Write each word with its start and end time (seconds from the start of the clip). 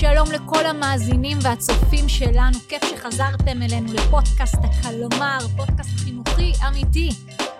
שלום 0.00 0.28
לכל 0.32 0.66
המאזינים 0.66 1.38
והצופים 1.42 2.08
שלנו, 2.08 2.58
כיף 2.68 2.82
שחזרתם 2.84 3.62
אלינו 3.62 3.92
לפודקאסט 3.92 4.58
הקלמר, 4.64 5.38
פודקאסט 5.56 5.90
חינוכי 5.96 6.52
אמיתי 6.68 7.10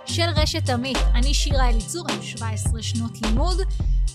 של 0.06 0.26
רשת 0.36 0.70
עמית. 0.70 0.98
אני 1.14 1.34
שירה 1.34 1.68
אליצור, 1.68 2.06
עם 2.10 2.22
17 2.22 2.82
שנות 2.82 3.22
לימוד. 3.22 3.56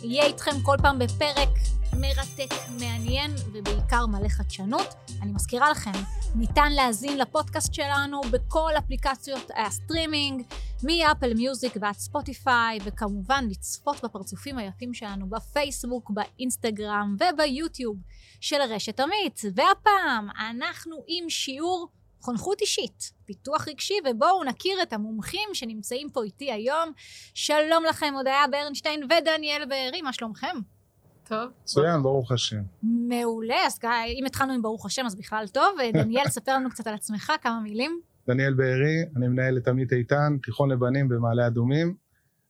יהיה 0.04 0.25
איתכם 0.25 0.52
כל 0.64 0.75
פעם 0.82 1.00
בפרק 1.00 1.50
מרתק, 1.93 2.55
מעניין 2.80 3.32
ובעיקר 3.54 4.05
מלא 4.05 4.27
חדשנות. 4.27 4.88
אני 5.21 5.32
מזכירה 5.32 5.71
לכם, 5.71 5.91
ניתן 6.36 6.71
להאזין 6.71 7.18
לפודקאסט 7.18 7.73
שלנו 7.73 8.21
בכל 8.21 8.71
אפליקציות 8.77 9.52
הסטרימינג, 9.55 10.44
מאפל 10.84 11.34
מיוזיק 11.34 11.73
ועד 11.81 11.95
ספוטיפיי, 11.95 12.80
וכמובן 12.86 13.45
לצפות 13.50 14.04
בפרצופים 14.04 14.58
היפים 14.58 14.94
שלנו 14.94 15.30
בפייסבוק, 15.30 16.12
באינסטגרם 16.12 17.16
וביוטיוב 17.20 17.98
של 18.41 18.62
רשת 18.70 18.99
עמית. 18.99 19.41
והפעם 19.55 20.30
אנחנו 20.49 20.96
עם 21.07 21.30
שיעור 21.30 21.88
חונכות 22.25 22.61
אישית, 22.61 23.11
פיתוח 23.25 23.67
רגשי, 23.67 23.93
ובואו 24.09 24.43
נכיר 24.43 24.81
את 24.84 24.93
המומחים 24.93 25.49
שנמצאים 25.53 26.09
פה 26.09 26.23
איתי 26.23 26.51
היום. 26.51 26.91
שלום 27.34 27.84
לכם, 27.89 28.13
הודיה 28.17 28.43
ברנשטיין 28.51 29.03
ודניאל 29.03 29.65
בארי, 29.70 30.01
מה 30.01 30.13
שלומכם? 30.13 30.57
טוב. 31.27 31.49
מצוין, 31.61 32.03
ברוך 32.03 32.31
השם. 32.31 32.61
מעולה, 32.84 33.55
אז 33.65 33.79
אם 34.20 34.25
התחלנו 34.25 34.53
עם 34.53 34.61
ברוך 34.61 34.85
השם 34.85 35.05
אז 35.05 35.15
בכלל 35.15 35.45
טוב. 35.48 35.77
דניאל, 35.93 36.27
ספר 36.27 36.51
לנו 36.55 36.70
קצת 36.70 36.88
על 36.88 36.93
עצמך, 36.93 37.31
כמה 37.41 37.59
מילים. 37.59 37.99
דניאל 38.27 38.53
בארי, 38.53 39.03
אני 39.17 39.27
מנהל 39.27 39.57
את 39.57 39.67
עמית 39.67 39.93
איתן, 39.93 40.37
תיכון 40.43 40.71
לבנים 40.71 41.09
במעלה 41.09 41.48
אדומים. 41.48 41.95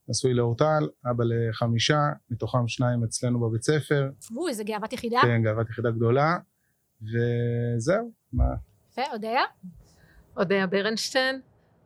נשוי 0.10 0.34
לאורטל, 0.34 0.88
אבא 1.12 1.24
לחמישה, 1.28 2.00
מתוכם 2.30 2.68
שניים 2.68 3.04
אצלנו 3.04 3.40
בבית 3.40 3.64
ספר. 3.64 4.10
אוי, 4.36 4.52
איזה 4.52 4.64
גאוות 4.64 4.94
יחידה. 4.94 5.20
כן, 5.22 5.42
גאוות 5.44 5.70
יחידה 5.70 5.92
גדולה. 5.92 6.38
וזהו, 7.02 8.12
מה... 8.34 8.44
יפה, 9.00 9.14
אודיה? 9.14 9.42
אודיה 10.38 10.68
ברנשטיין, 10.68 11.42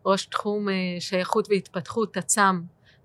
ראש 0.05 0.25
תחום 0.25 0.69
אה, 0.69 0.73
שייכות 0.99 1.47
והתפתחות, 1.49 2.13
תצ"ם 2.13 2.61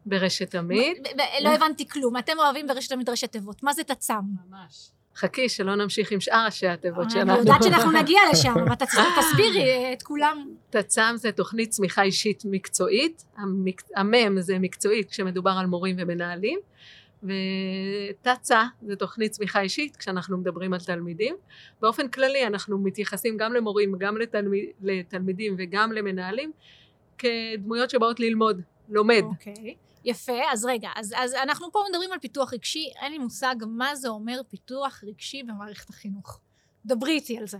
ברשת 0.07 0.55
עמית. 0.55 0.99
לא 1.43 1.49
הבנתי 1.49 1.89
כלום, 1.89 2.17
אתם 2.17 2.33
אוהבים 2.39 2.67
ברשת 2.67 2.93
עמית 2.93 3.09
ראשי 3.09 3.27
תיבות, 3.27 3.63
מה 3.63 3.73
זה 3.73 3.85
תצ"ם? 3.85 4.21
ממש. 4.51 4.91
חכי, 5.17 5.49
שלא 5.49 5.75
נמשיך 5.75 6.13
עם 6.13 6.21
שאר 6.21 6.45
ראשי 6.45 6.67
התיבות 6.67 7.11
שלנו. 7.11 7.33
אני 7.33 7.39
יודעת 7.39 7.63
שאנחנו 7.63 7.91
נגיע 7.91 8.21
לשם, 8.33 8.55
אבל 8.67 8.75
תסבירי 9.21 9.93
את 9.93 10.03
כולם. 10.03 10.49
תצ"ם 10.71 11.15
זה 11.17 11.33
תוכנית 11.33 11.71
צמיחה 11.71 12.03
אישית 12.03 12.43
מקצועית, 12.45 13.25
המ"ם 13.97 14.41
זה 14.41 14.59
מקצועית 14.59 15.11
כשמדובר 15.11 15.51
על 15.51 15.67
מורים 15.67 15.97
ומנהלים, 15.99 16.59
ותצ"א 17.25 18.63
זה 18.87 18.97
תוכנית 18.97 19.33
צמיחה 19.33 19.61
אישית 19.61 19.97
כשאנחנו 19.97 20.39
מדברים 20.39 20.73
על 20.73 20.81
תלמידים. 20.81 21.37
באופן 21.81 22.09
כללי 22.09 22.47
אנחנו 22.47 22.79
מתייחסים 22.79 23.37
גם 23.37 23.53
למורים, 23.53 23.95
גם 23.99 24.17
לתלמיד, 24.17 24.69
לתלמידים 24.83 25.55
וגם 25.59 25.93
למנהלים 25.93 26.53
כדמויות 27.19 27.91
שבאות 27.91 28.21
ללמוד, 28.21 28.61
לומד. 28.89 29.23
אוקיי. 29.23 29.55
Okay. 29.55 29.85
יפה, 30.05 30.41
אז 30.53 30.65
רגע, 30.65 30.89
אז, 30.97 31.15
אז 31.17 31.35
אנחנו 31.35 31.73
פה 31.73 31.79
מדברים 31.91 32.13
על 32.13 32.19
פיתוח 32.19 32.53
רגשי, 32.53 32.91
אין 33.03 33.13
לי 33.13 33.19
מושג 33.19 33.55
מה 33.67 33.97
זה 33.97 34.09
אומר 34.09 34.41
פיתוח 34.49 35.05
רגשי 35.07 35.43
במערכת 35.43 35.91
החינוך. 35.91 36.41
דברי 36.87 37.13
איתי 37.13 37.39
על 37.39 37.47
זה. 37.47 37.59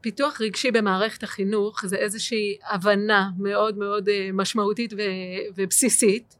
פיתוח 0.00 0.40
רגשי 0.40 0.70
במערכת 0.70 1.22
החינוך 1.22 1.86
זה 1.86 1.96
איזושהי 1.96 2.58
הבנה 2.70 3.30
מאוד 3.38 3.78
מאוד 3.78 4.08
אה, 4.08 4.30
משמעותית 4.32 4.92
ובסיסית 5.56 6.36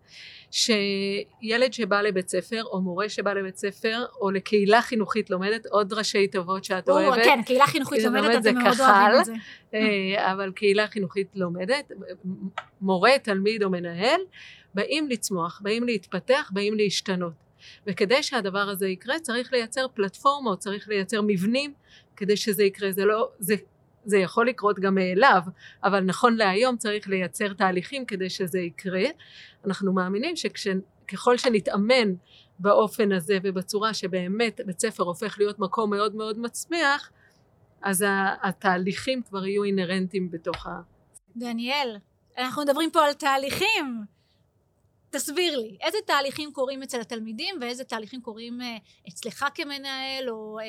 שילד 0.51 1.73
שבא 1.73 2.01
לבית 2.01 2.29
ספר 2.29 2.63
או 2.65 2.81
מורה 2.81 3.09
שבא 3.09 3.33
לבית 3.33 3.57
ספר 3.57 4.05
או 4.21 4.31
לקהילה 4.31 4.83
חינוכית 4.83 5.31
לומדת 5.31 5.67
עוד 5.67 5.93
ראשי 5.93 6.27
תיבות 6.27 6.65
שאת 6.65 6.89
או, 6.89 6.95
אוהבת. 6.95 7.25
כן, 7.25 7.41
קהילה 7.47 7.67
חינוכית 7.67 8.05
לומדת, 8.05 8.41
אתם 8.41 8.59
מאוד 8.59 8.81
אוהבים 8.81 9.21
את 9.21 9.25
זה. 9.25 9.33
אה, 9.75 10.33
אבל 10.33 10.53
קהילה 10.53 10.87
חינוכית 10.87 11.29
לומדת, 11.35 11.93
מורה, 12.81 13.13
תלמיד 13.23 13.63
או 13.63 13.71
מנהל, 13.71 14.21
באים 14.75 15.09
לצמוח, 15.09 15.61
באים 15.63 15.85
להתפתח, 15.85 16.51
באים 16.55 16.75
להשתנות. 16.75 17.33
וכדי 17.87 18.23
שהדבר 18.23 18.69
הזה 18.69 18.89
יקרה 18.89 19.19
צריך 19.19 19.53
לייצר 19.53 19.87
פלטפורמות, 19.95 20.59
צריך 20.59 20.89
לייצר 20.89 21.21
מבנים 21.27 21.73
כדי 22.17 22.37
שזה 22.37 22.65
יקרה. 22.65 22.93
זה 22.93 23.05
לא, 23.05 23.29
זה 23.39 23.55
זה 24.09 24.19
יכול 24.19 24.49
לקרות 24.49 24.79
גם 24.79 24.95
מאליו, 24.95 25.43
אבל 25.85 26.01
נכון 26.01 26.37
להיום 26.37 26.77
צריך 26.77 27.09
לייצר 27.09 27.53
תהליכים 27.53 28.07
כדי 28.07 28.31
שזה 28.31 28.59
יקרה. 28.59 29.05
אנחנו 29.67 29.93
מאמינים 29.93 30.35
שככל 30.37 31.37
שנתאמן 31.37 32.15
באופן 32.59 33.13
הזה 33.13 33.39
ובצורה 33.43 33.95
שבאמת 33.95 34.61
בית 34.67 34.81
ספר 34.81 35.03
הופך 35.03 35.39
להיות 35.39 35.59
מקום 35.59 35.91
מאוד 35.91 36.15
מאוד 36.15 36.39
מצמיח, 36.39 37.11
אז 37.83 38.05
התהליכים 38.43 39.23
כבר 39.23 39.47
יהיו 39.47 39.65
אינהרנטיים 39.65 40.31
בתוך 40.31 40.67
ה... 40.67 40.81
דניאל, 41.37 41.97
אנחנו 42.39 42.63
מדברים 42.63 42.91
פה 42.91 43.05
על 43.05 43.13
תהליכים. 43.13 44.05
תסביר 45.11 45.59
לי, 45.59 45.77
איזה 45.81 45.99
תהליכים 46.07 46.53
קורים 46.53 46.83
אצל 46.83 47.01
התלמידים 47.01 47.55
ואיזה 47.61 47.85
תהליכים 47.85 48.21
קורים 48.21 48.61
אה, 48.63 48.77
אצלך 49.09 49.45
כמנהל 49.55 50.31
או 50.31 50.59
אה, 50.59 50.65
אה, 50.65 50.69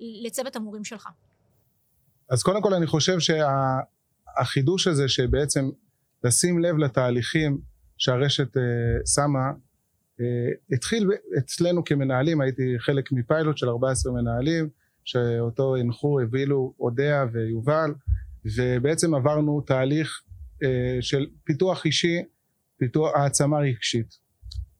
לצוות 0.00 0.56
המורים 0.56 0.84
שלך? 0.84 1.08
אז 2.30 2.42
קודם 2.42 2.62
כל 2.62 2.74
אני 2.74 2.86
חושב 2.86 3.16
שהחידוש 3.20 4.84
שה, 4.84 4.90
הזה 4.90 5.08
שבעצם 5.08 5.70
לשים 6.24 6.58
לב 6.58 6.76
לתהליכים 6.76 7.58
שהרשת 7.98 8.56
uh, 8.56 8.60
שמה 9.14 9.50
uh, 9.50 10.22
התחיל 10.72 11.10
אצלנו 11.38 11.84
כמנהלים 11.84 12.40
הייתי 12.40 12.74
חלק 12.78 13.12
מפיילוט 13.12 13.56
של 13.56 13.68
14 13.68 14.12
מנהלים 14.12 14.68
שאותו 15.04 15.76
הנחו 15.76 16.20
הבילו 16.20 16.74
אודיה 16.80 17.26
ויובל 17.32 17.94
ובעצם 18.56 19.14
עברנו 19.14 19.60
תהליך 19.60 20.22
uh, 20.54 20.66
של 21.00 21.26
פיתוח 21.44 21.84
אישי 21.84 22.22
פיתוח 22.76 23.10
העצמה 23.14 23.58
רגשית 23.58 24.18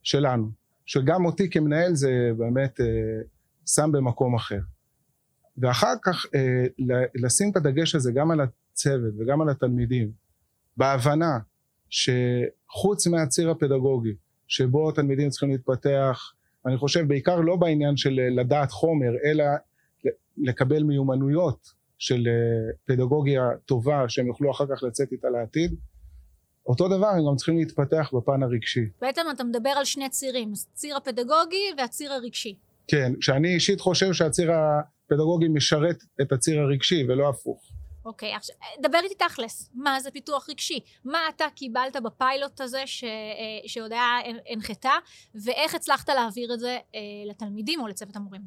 שלנו 0.02 0.50
שגם 0.86 1.24
אותי 1.24 1.50
כמנהל 1.50 1.94
זה 1.94 2.30
באמת 2.36 2.80
uh, 2.80 2.84
שם 3.66 3.90
במקום 3.92 4.34
אחר 4.34 4.60
ואחר 5.58 5.94
כך 6.04 6.26
אה, 6.34 6.64
לשים 7.14 7.50
את 7.50 7.56
הדגש 7.56 7.94
הזה 7.94 8.12
גם 8.12 8.30
על 8.30 8.40
הצוות 8.40 9.14
וגם 9.18 9.40
על 9.40 9.48
התלמידים 9.48 10.10
בהבנה 10.76 11.38
שחוץ 11.90 13.06
מהציר 13.06 13.50
הפדגוגי 13.50 14.14
שבו 14.48 14.92
תלמידים 14.92 15.30
צריכים 15.30 15.50
להתפתח 15.50 16.32
אני 16.66 16.76
חושב 16.76 17.08
בעיקר 17.08 17.40
לא 17.40 17.56
בעניין 17.56 17.96
של 17.96 18.10
לדעת 18.10 18.70
חומר 18.70 19.10
אלא 19.24 19.44
לקבל 20.38 20.82
מיומנויות 20.82 21.72
של 21.98 22.28
אה, 22.28 22.72
פדגוגיה 22.84 23.42
טובה 23.66 24.08
שהם 24.08 24.26
יוכלו 24.26 24.50
אחר 24.50 24.64
כך 24.66 24.82
לצאת 24.82 25.12
איתה 25.12 25.28
לעתיד 25.30 25.74
אותו 26.66 26.88
דבר 26.88 27.06
הם 27.06 27.26
גם 27.30 27.36
צריכים 27.36 27.56
להתפתח 27.56 28.10
בפן 28.14 28.42
הרגשי. 28.42 28.90
בעצם 29.00 29.20
אתה 29.34 29.44
מדבר 29.44 29.70
על 29.70 29.84
שני 29.84 30.08
צירים, 30.08 30.52
הציר 30.72 30.96
הפדגוגי 30.96 31.64
והציר 31.78 32.12
הרגשי. 32.12 32.54
כן, 32.88 33.12
שאני 33.20 33.54
אישית 33.54 33.80
חושב 33.80 34.12
שהציר 34.12 34.50
הפדגוגי 35.12 35.48
משרת 35.48 36.04
את 36.22 36.32
הציר 36.32 36.60
הרגשי 36.60 37.04
ולא 37.08 37.28
הפוך. 37.28 37.72
אוקיי, 38.04 38.34
עכשיו 38.34 38.56
דבר 38.82 38.98
איתי 39.04 39.14
תכלס, 39.14 39.70
מה 39.74 40.00
זה 40.00 40.10
פיתוח 40.10 40.48
רגשי? 40.50 40.80
מה 41.04 41.18
אתה 41.36 41.44
קיבלת 41.54 41.96
בפיילוט 42.04 42.60
הזה 42.60 42.82
ש... 42.86 43.04
אה, 43.04 43.68
שהודיה 43.68 44.02
הנחתה, 44.48 44.92
ואיך 45.44 45.74
הצלחת 45.74 46.08
להעביר 46.08 46.54
את 46.54 46.60
זה 46.60 46.78
אה, 46.94 47.00
לתלמידים 47.30 47.80
או 47.80 47.88
לצוות 47.88 48.16
המורים? 48.16 48.42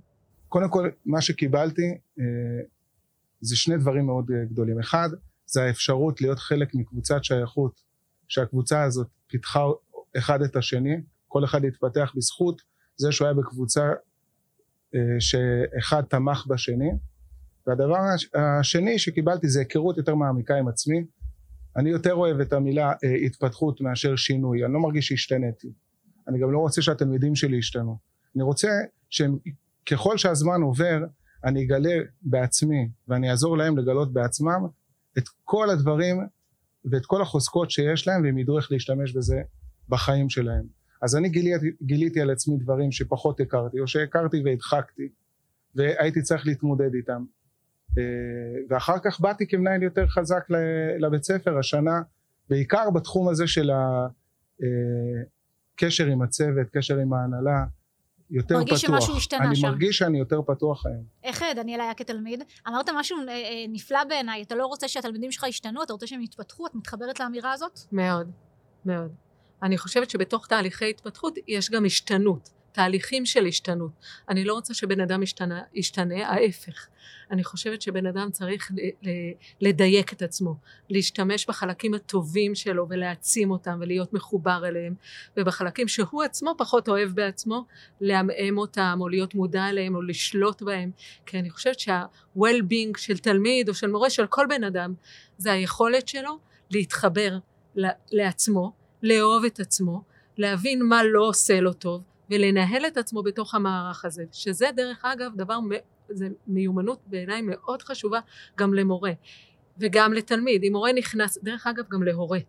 קודם 0.50 0.70
כל, 0.70 0.90
מה 1.06 1.22
שקיבלתי 1.22 1.82
אה, 2.20 2.24
זה 3.42 3.56
שני 3.56 3.78
דברים 3.78 4.06
מאוד 4.06 4.26
גדולים. 4.50 4.80
אחד, 4.80 5.10
זה 5.46 5.64
האפשרות 5.64 6.22
להיות 6.22 6.40
חלק 6.40 6.76
מקבוצת 6.76 7.24
שייכות, 7.24 7.82
שהקבוצה 8.28 8.84
הזאת 8.84 9.08
פיתחה 9.28 9.64
אחד 10.18 10.42
את 10.42 10.56
השני, 10.56 10.96
כל 11.28 11.46
אחד 11.46 11.66
התפתח 11.66 12.14
בזכות 12.16 12.62
זה 12.96 13.12
שהוא 13.12 13.28
היה 13.28 13.34
בקבוצה 13.34 13.84
שאחד 15.20 16.02
תמך 16.02 16.46
בשני. 16.48 16.92
והדבר 17.68 17.98
השני 18.34 19.00
שקיבלתי 19.00 19.50
זה 19.50 19.60
היכרות 19.60 19.98
יותר 19.98 20.16
מעמיקה 20.16 20.56
עם 20.56 20.68
עצמי. 20.68 21.06
אני 21.78 21.90
יותר 21.90 22.14
אוהב 22.14 22.40
את 22.40 22.54
המילה 22.54 22.92
אה, 23.04 23.14
התפתחות 23.26 23.82
מאשר 23.82 24.16
שינוי. 24.16 24.66
אני 24.66 24.74
לא 24.74 24.80
מרגיש 24.80 25.08
שהשתניתי. 25.08 25.74
אני 26.28 26.40
גם 26.40 26.52
לא 26.52 26.60
רוצה 26.60 26.82
שהתלמידים 26.82 27.36
שלי 27.36 27.58
ישתנו. 27.58 27.98
אני 28.36 28.44
רוצה 28.44 28.70
שככל 29.10 30.18
שהזמן 30.18 30.62
עובר 30.62 31.00
אני 31.46 31.66
אגלה 31.66 31.96
בעצמי 32.22 32.90
ואני 33.08 33.32
אעזור 33.32 33.58
להם 33.58 33.78
לגלות 33.78 34.14
בעצמם 34.14 34.68
את 35.18 35.24
כל 35.44 35.70
הדברים 35.70 36.18
ואת 36.92 37.06
כל 37.06 37.22
החוזקות 37.22 37.72
שיש 37.72 38.08
להם 38.08 38.24
והם 38.24 38.38
ידעו 38.38 38.58
איך 38.58 38.72
להשתמש 38.72 39.14
בזה 39.14 39.42
בחיים 39.90 40.30
שלהם 40.30 40.64
אז 41.04 41.16
אני 41.16 41.30
גיליתי, 41.30 41.72
גיליתי 41.82 42.22
על 42.22 42.32
עצמי 42.32 42.58
דברים 42.58 42.92
שפחות 42.92 43.40
הכרתי 43.40 43.80
או 43.80 43.88
שהכרתי 43.88 44.42
והדחקתי 44.46 45.10
והייתי 45.76 46.22
צריך 46.22 46.48
להתמודד 46.48 46.94
איתם 46.94 47.24
אה, 47.98 48.04
ואחר 48.70 49.00
כך 49.04 49.20
באתי 49.20 49.48
כמנהל 49.48 49.84
יותר 49.84 50.08
חזק 50.08 50.44
לבית 51.00 51.24
ספר 51.24 51.58
השנה 51.58 52.02
בעיקר 52.50 52.90
בתחום 52.90 53.30
הזה 53.30 53.48
של 53.48 53.72
הקשר 55.76 56.08
אה, 56.08 56.12
עם 56.12 56.22
הצוות, 56.22 56.68
קשר 56.72 56.98
עם 56.98 57.14
ההנהלה 57.14 57.64
יותר 58.30 58.58
מרגיש 58.58 58.86
פתוח. 58.86 59.00
שמשהו 59.00 59.18
השתנה 59.18 59.46
אני 59.46 59.56
שם. 59.56 59.68
מרגיש 59.68 59.98
שאני 59.98 60.20
יותר 60.20 60.42
פתוח 60.42 60.86
היום. 60.86 61.04
איך 61.24 61.44
דניאל 61.56 61.82
היה 61.82 61.94
כתלמיד? 61.94 62.44
אמרת 62.68 62.90
משהו 62.96 63.18
אה, 63.30 63.66
נפלא 63.70 64.04
בעיניי, 64.10 64.42
אתה 64.42 64.56
לא 64.56 64.66
רוצה 64.66 64.88
שהתלמידים 64.88 65.32
שלך 65.32 65.44
ישתנו, 65.44 65.84
אתה 65.84 65.94
רוצה 65.94 66.08
שהם 66.08 66.22
יתפתחו, 66.22 66.68
את 66.68 66.76
מתחברת 66.76 67.20
לאמירה 67.20 67.52
הזאת? 67.52 67.80
מאוד, 67.92 68.32
מאוד. 68.86 69.23
אני 69.64 69.78
חושבת 69.78 70.10
שבתוך 70.10 70.48
תהליכי 70.48 70.90
התפתחות 70.90 71.34
יש 71.48 71.72
גם 71.72 71.86
השתנות, 71.86 72.50
תהליכים 72.72 73.26
של 73.26 73.46
השתנות. 73.46 73.92
אני 74.30 74.44
לא 74.44 74.54
רוצה 74.54 74.74
שבן 74.74 75.00
אדם 75.00 75.24
ישתנה, 75.24 75.62
ישתנה, 75.74 76.28
ההפך. 76.28 76.88
אני 77.32 77.44
חושבת 77.44 77.82
שבן 77.82 78.06
אדם 78.06 78.32
צריך 78.32 78.72
ל- 78.72 79.10
ל- 79.10 79.34
לדייק 79.62 80.14
את 80.14 80.22
עצמו, 80.22 80.56
להשתמש 80.90 81.46
בחלקים 81.50 81.94
הטובים 81.94 82.56
שלו 82.56 82.90
ולהעצים 82.90 83.52
אותם 83.52 83.78
ולהיות 83.82 84.14
מחובר 84.14 84.64
אליהם, 84.68 84.96
ובחלקים 85.38 85.88
שהוא 85.88 86.24
עצמו 86.24 86.56
פחות 86.58 86.90
אוהב 86.90 87.10
בעצמו, 87.10 87.66
לעמעם 88.02 88.58
אותם 88.58 88.98
או 89.02 89.10
להיות 89.10 89.36
מודע 89.36 89.70
אליהם 89.70 89.96
או 89.96 90.02
לשלוט 90.02 90.62
בהם. 90.62 90.92
כי 91.26 91.40
אני 91.40 91.50
חושבת 91.50 91.80
שה-well-being 91.80 92.98
של 92.98 93.18
תלמיד 93.18 93.70
או 93.70 93.74
של 93.74 93.88
מורה, 93.88 94.10
של 94.10 94.28
כל 94.28 94.46
בן 94.50 94.64
אדם, 94.64 94.94
זה 95.38 95.52
היכולת 95.52 96.08
שלו 96.08 96.40
להתחבר 96.72 97.38
לעצמו, 98.12 98.83
לאהוב 99.04 99.46
את 99.46 99.60
עצמו, 99.60 100.02
להבין 100.38 100.84
מה 100.84 101.04
לא 101.04 101.22
עושה 101.28 101.62
לו 101.62 101.74
טוב, 101.74 102.02
ולנהל 102.30 102.86
את 102.88 102.98
עצמו 102.98 103.24
בתוך 103.24 103.56
המערך 103.56 104.06
הזה, 104.06 104.24
שזה 104.32 104.66
דרך 104.76 105.06
אגב 105.06 105.32
דבר, 105.36 105.58
זה 106.10 106.28
מיומנות 106.48 107.00
בעיניי 107.08 107.42
מאוד 107.42 107.82
חשובה 107.82 108.20
גם 108.58 108.74
למורה, 108.74 109.12
וגם 109.78 110.14
לתלמיד. 110.14 110.64
אם 110.64 110.72
מורה 110.72 110.94
נכנס, 110.94 111.38
דרך 111.44 111.68
אגב 111.68 111.84
גם 111.92 112.04
להורה. 112.04 112.40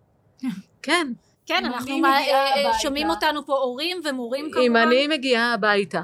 כן, 0.83 1.13
כן, 1.47 1.63
אנחנו 1.65 1.99
מה- 1.99 2.19
אה, 2.21 2.67
אה, 2.67 2.79
שומעים 2.79 3.11
אותנו 3.11 3.47
פה 3.47 3.53
הורים 3.55 4.01
ומורים 4.05 4.45
כמובן. 4.53 4.61
אם 4.67 4.77
אני 4.77 5.07
מגיעה 5.09 5.55
הביתה 5.55 6.03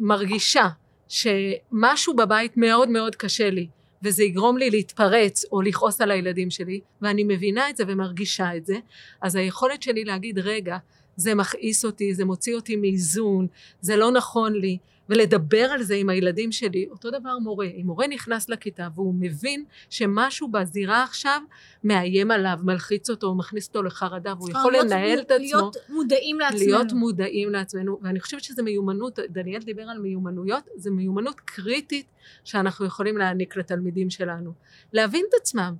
ומרגישה 0.00 0.68
שמשהו 1.08 2.16
בבית 2.16 2.56
מאוד 2.56 2.88
מאוד 2.88 3.16
קשה 3.16 3.50
לי, 3.50 3.68
וזה 4.04 4.24
יגרום 4.24 4.58
לי 4.58 4.70
להתפרץ 4.70 5.44
או 5.52 5.62
לכעוס 5.62 6.00
על 6.00 6.10
הילדים 6.10 6.50
שלי, 6.50 6.80
ואני 7.02 7.24
מבינה 7.24 7.70
את 7.70 7.76
זה 7.76 7.84
ומרגישה 7.86 8.56
את 8.56 8.66
זה, 8.66 8.74
אז 9.22 9.36
היכולת 9.36 9.82
שלי 9.82 10.04
להגיד, 10.04 10.38
רגע, 10.38 10.76
זה 11.16 11.34
מכעיס 11.34 11.84
אותי, 11.84 12.14
זה 12.14 12.24
מוציא 12.24 12.54
אותי 12.54 12.76
מאיזון, 12.76 13.46
זה 13.80 13.96
לא 13.96 14.10
נכון 14.10 14.52
לי, 14.52 14.78
ולדבר 15.08 15.64
על 15.64 15.82
זה 15.82 15.94
עם 15.94 16.08
הילדים 16.08 16.52
שלי, 16.52 16.86
אותו 16.90 17.10
דבר 17.10 17.38
מורה. 17.38 17.66
אם 17.66 17.82
מורה 17.86 18.06
נכנס 18.06 18.48
לכיתה 18.48 18.88
והוא 18.94 19.14
מבין 19.18 19.64
שמשהו 19.90 20.48
בזירה 20.48 21.02
עכשיו 21.02 21.40
מאיים 21.84 22.30
עליו, 22.30 22.58
מלחיץ 22.62 23.10
אותו, 23.10 23.34
מכניס 23.34 23.68
אותו 23.68 23.82
לחרדה, 23.82 24.34
והוא 24.38 24.50
יכול 24.50 24.76
לנהל 24.76 25.18
מ- 25.18 25.22
את 25.22 25.30
עצמו. 25.30 25.40
להיות 25.40 25.76
מודעים 25.88 26.40
לעצמנו. 26.40 26.60
להיות 26.60 26.92
מודעים 26.92 27.50
לעצמנו, 27.50 27.98
ואני 28.02 28.20
חושבת 28.20 28.42
שזה 28.42 28.62
מיומנות, 28.62 29.18
דניאל 29.28 29.62
דיבר 29.62 29.82
על 29.82 29.98
מיומנויות, 29.98 30.64
זה 30.76 30.90
מיומנות 30.90 31.40
קריטית 31.40 32.06
שאנחנו 32.44 32.86
יכולים 32.86 33.18
להעניק 33.18 33.56
לתלמידים 33.56 34.10
שלנו. 34.10 34.52
להבין 34.92 35.24
את 35.28 35.34
עצמם, 35.40 35.74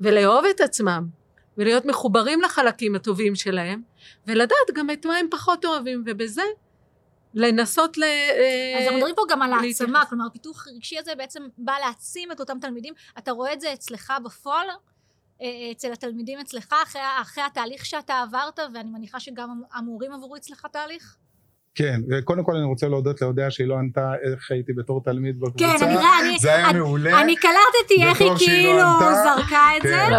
ולאהוב 0.00 0.44
את 0.44 0.60
עצמם, 0.60 1.06
ולהיות 1.58 1.84
מחוברים 1.84 2.40
לחלקים 2.40 2.94
הטובים 2.94 3.34
שלהם, 3.34 3.82
ולדעת 4.26 4.70
גם 4.74 4.90
את 4.90 5.06
מה 5.06 5.16
הם 5.16 5.26
פחות 5.30 5.64
אוהבים, 5.64 6.02
ובזה 6.06 6.42
לנסות 7.34 7.98
ל... 7.98 8.02
אז 8.78 8.82
אנחנו 8.82 8.96
מדברים 8.96 9.14
פה 9.14 9.22
גם 9.30 9.42
על. 9.42 9.52
העצמה, 9.52 10.04
כלומר 10.08 10.26
הפיתוח 10.26 10.66
הרגשי 10.68 10.98
הזה 10.98 11.12
בעצם 11.18 11.42
בא 11.58 11.72
להעצים 11.84 12.32
את 12.32 12.40
אותם 12.40 12.58
תלמידים. 12.60 12.94
אתה 13.18 13.30
רואה 13.30 13.52
את 13.52 13.60
זה 13.60 13.72
אצלך 13.72 14.12
בפועל, 14.24 14.66
אה, 15.42 15.46
אצל 15.72 15.92
התלמידים 15.92 16.38
אצלך, 16.40 16.74
אחרי, 16.82 17.02
אחרי 17.22 17.44
התהליך 17.44 17.84
שאתה 17.86 18.20
עברת, 18.22 18.58
ואני 18.74 18.90
מניחה 18.90 19.20
שגם 19.20 19.62
המורים 19.72 20.12
עברו 20.12 20.36
אצלך 20.36 20.66
תהליך? 20.72 21.16
כן, 21.74 22.00
וקודם 22.10 22.44
כל 22.44 22.56
אני 22.56 22.64
רוצה 22.64 22.88
להודות 22.88 23.20
להודיה 23.22 23.50
שהיא 23.50 23.66
לא 23.66 23.74
ענתה 23.74 24.12
איך 24.22 24.50
הייתי 24.50 24.72
בתור 24.72 25.02
תלמיד 25.04 25.40
בקבוצה. 25.40 25.64
כן, 25.78 25.84
אני 25.84 25.94
רואה, 25.96 26.20
אני- 26.20 26.38
זה 26.38 26.54
היה 26.54 26.70
אני- 26.70 26.78
מעולה. 26.78 27.20
אני 27.20 27.36
קלטתי 27.36 28.04
איך 28.04 28.20
היא 28.20 28.30
לא 28.30 28.36
כאילו. 28.38 28.82
זרקה 29.24 29.68
את 29.76 29.82
זה. 29.82 29.88
כן. 29.88 30.10
לא, 30.10 30.18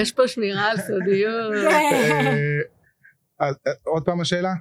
יש 0.00 0.12
פה 0.12 0.28
שמירה 0.28 0.70
על 0.70 0.76
סודיות. 0.76 1.52
כן. 1.70 2.26
אה, 3.40 3.48
אז, 3.48 3.54
אה, 3.66 3.72
עוד 3.84 4.02
פעם 4.04 4.20
השאלה? 4.20 4.52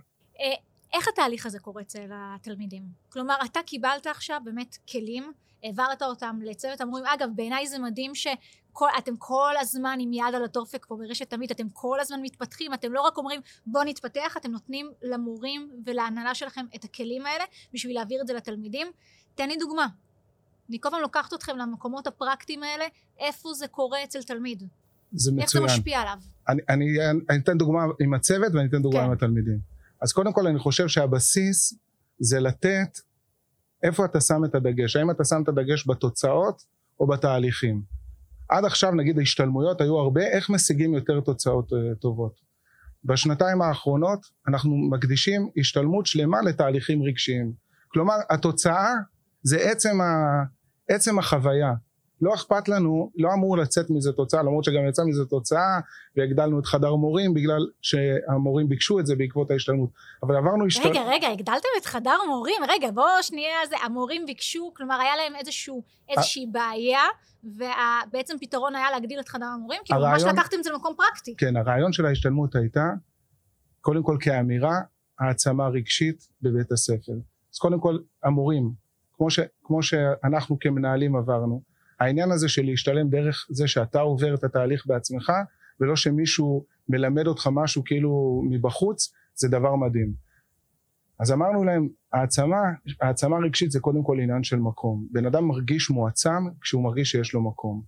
איך 0.94 1.07
התהליך 1.07 1.45
הזה 1.45 1.59
קורה 1.59 1.81
אצל 1.81 2.07
התלמידים? 2.12 2.83
כלומר, 3.09 3.36
אתה 3.45 3.59
קיבלת 3.65 4.07
עכשיו 4.07 4.41
באמת 4.44 4.77
כלים, 4.91 5.31
העברת 5.63 6.01
אותם 6.01 6.39
לצוות 6.44 6.81
המורים. 6.81 7.06
אגב, 7.06 7.30
בעיניי 7.36 7.68
זה 7.68 7.80
מדהים 7.80 8.15
שאתם 8.15 9.18
כל 9.18 9.53
הזמן 9.59 9.97
עם 10.01 10.13
יד 10.13 10.36
על 10.36 10.44
הדופק 10.44 10.86
פה 10.86 10.95
ברשת 10.95 11.30
תמיד, 11.30 11.51
אתם 11.51 11.69
כל 11.69 12.00
הזמן 12.00 12.19
מתפתחים, 12.21 12.74
אתם 12.74 12.94
לא 12.94 13.01
רק 13.01 13.18
אומרים 13.18 13.41
בוא 13.65 13.83
נתפתח, 13.83 14.38
אתם 14.38 14.51
נותנים 14.51 14.91
למורים 15.01 15.69
ולהנהלה 15.86 16.36
שלכם 16.36 16.65
את 16.75 16.83
הכלים 16.83 17.25
האלה 17.25 17.44
בשביל 17.74 17.95
להעביר 17.95 18.21
את 18.21 18.27
זה 18.27 18.33
לתלמידים. 18.33 18.88
תן 19.36 19.50
לי 19.50 19.57
דוגמה. 19.57 19.88
אני 20.69 20.77
כל 20.81 20.89
פעם 20.89 21.01
לוקחת 21.01 21.33
אתכם 21.33 21.57
למקומות 21.57 22.07
הפרקטיים 22.07 22.63
האלה, 22.63 22.86
איפה 23.19 23.53
זה 23.53 23.68
קורה 23.68 24.03
אצל 24.03 24.24
תלמיד? 24.24 24.63
זה 25.12 25.31
איך 25.39 25.51
זה 25.51 25.59
מצוין. 25.59 25.80
משפיע 25.80 26.00
עליו? 26.00 26.18
אני, 26.47 26.62
אני, 26.69 26.86
אני 27.30 27.39
אתן 27.39 27.57
דוגמה 27.57 27.83
עם 28.00 28.13
הצוות 28.13 28.53
ואני 28.53 28.68
אתן 28.68 28.81
דוגמה 28.81 29.00
כן. 29.00 29.06
עם 29.06 29.12
התלמידים. 29.12 29.59
אז 30.01 30.13
קודם 30.13 30.34
כל 30.34 30.48
אני 30.48 30.60
חושב 30.60 30.88
שהבסיס 30.88 31.74
זה 32.19 32.40
לתת 32.40 33.00
איפה 33.84 34.06
אתה 34.06 34.22
שם 34.22 34.46
את 34.46 34.56
הדגש. 34.56 34.96
האם 34.96 35.12
אתה 35.12 35.24
שם 35.24 35.44
את 35.44 35.48
הדגש 35.48 35.88
בתוצאות 35.88 36.63
או 37.00 37.07
בתהליכים. 37.07 37.81
עד 38.50 38.66
עכשיו 38.66 38.92
נגיד 38.92 39.19
ההשתלמויות 39.19 39.81
היו 39.81 40.00
הרבה 40.00 40.22
איך 40.22 40.50
משיגים 40.50 40.94
יותר 40.94 41.19
תוצאות 41.19 41.74
אה, 41.74 41.96
טובות. 41.96 42.40
בשנתיים 43.04 43.62
האחרונות 43.62 44.25
אנחנו 44.48 44.78
מקדישים 44.78 45.50
השתלמות 45.57 46.06
שלמה 46.06 46.42
לתהליכים 46.42 47.04
רגשיים. 47.04 47.54
כלומר 47.88 48.16
התוצאה 48.30 48.94
זה 49.44 49.57
עצם, 49.57 50.01
ה, 50.01 50.44
עצם 50.90 51.19
החוויה. 51.19 51.74
לא 52.21 52.33
אכפת 52.33 52.69
לנו, 52.69 53.12
לא 53.18 53.30
אמור 53.33 53.57
לצאת 53.57 53.89
מזה 53.89 54.12
תוצאה, 54.12 54.44
למרות 54.44 54.63
שגם 54.63 54.88
יצא 54.89 55.04
מזה 55.04 55.25
תוצאה 55.25 55.80
והגדלנו 56.18 56.60
את 56.60 56.66
חדר 56.66 56.95
מורים 56.95 57.33
בגלל 57.33 57.68
שהמורים 57.81 58.69
ביקשו 58.69 59.00
את 59.00 59.06
זה 59.06 59.16
בעקבות 59.16 59.51
ההשתלמות. 59.51 59.89
אבל 60.24 60.36
עברנו 60.36 60.66
השתלמות... 60.66 60.92
רגע, 60.98 61.04
רגע, 61.10 61.27
הגדלתם 61.27 61.68
את 61.81 61.86
חדר 61.86 62.18
המורים? 62.24 62.62
רגע, 62.69 62.92
בואו 62.92 63.24
שנייה, 63.24 63.57
זה, 63.69 63.75
המורים 63.83 64.25
ביקשו, 64.25 64.71
כלומר 64.75 64.95
היה 64.95 65.16
להם 65.16 65.36
איזשהו, 65.36 65.83
איזושהי 66.10 66.45
בעיה, 66.51 67.01
ובעצם 67.44 68.38
פתרון 68.42 68.75
היה 68.75 68.92
להגדיל 68.92 69.19
את 69.19 69.30
חדר 69.30 69.45
המורים, 69.45 69.81
כאילו 69.86 70.00
ממש 70.00 70.22
הרעיון- 70.22 70.39
לקחתם 70.39 70.57
את 70.60 70.63
זה 70.63 70.69
למקום 70.72 70.94
פרקטי. 70.98 71.36
כן, 71.38 71.57
הרעיון 71.57 71.94
של 71.94 72.06
ההשתלמות 72.06 72.56
הייתה, 72.56 72.89
קודם 73.81 74.04
כל 74.04 74.18
כאמירה, 74.19 74.75
העצמה 75.19 75.68
רגשית 75.68 76.27
בבית 76.41 76.72
הספר. 76.72 77.13
אז 77.53 77.60
קודם 77.60 77.79
כל, 77.79 77.98
המורים, 78.24 78.72
כמו, 79.13 79.29
ש, 79.29 79.39
כמו 79.63 79.84
שאנחנו 79.84 80.60
כמנהלים 80.60 81.15
עברנו, 81.15 81.62
העניין 82.00 82.32
הזה 82.32 82.50
של 82.50 82.65
להשתלם 82.65 83.10
דרך 83.10 83.48
זה 83.50 83.68
שאתה 83.68 84.00
עובר 84.00 84.36
את 84.36 84.44
התהליך 84.44 84.88
בעצמך, 84.88 85.32
ולא 85.79 85.96
שמישהו 85.96 86.65
מלמד 86.89 87.27
אותך 87.27 87.50
משהו 87.51 87.84
כאילו 87.84 88.44
מבחוץ, 88.50 89.13
זה 89.36 89.48
דבר 89.48 89.75
מדהים. 89.75 90.13
אז 91.20 91.32
אמרנו 91.32 91.63
להם, 91.63 91.88
העצמה, 92.13 92.62
העצמה 93.01 93.38
רגשית 93.38 93.72
זה 93.72 93.79
קודם 93.79 94.03
כל 94.03 94.20
עניין 94.20 94.44
של 94.44 94.60
מקום. 94.60 95.08
בן 95.12 95.25
אדם 95.25 95.46
מרגיש 95.46 95.89
מועצם 95.89 96.48
כשהוא 96.62 96.84
מרגיש 96.84 97.12
שיש 97.12 97.34
לו 97.34 97.41
מקום. 97.41 97.82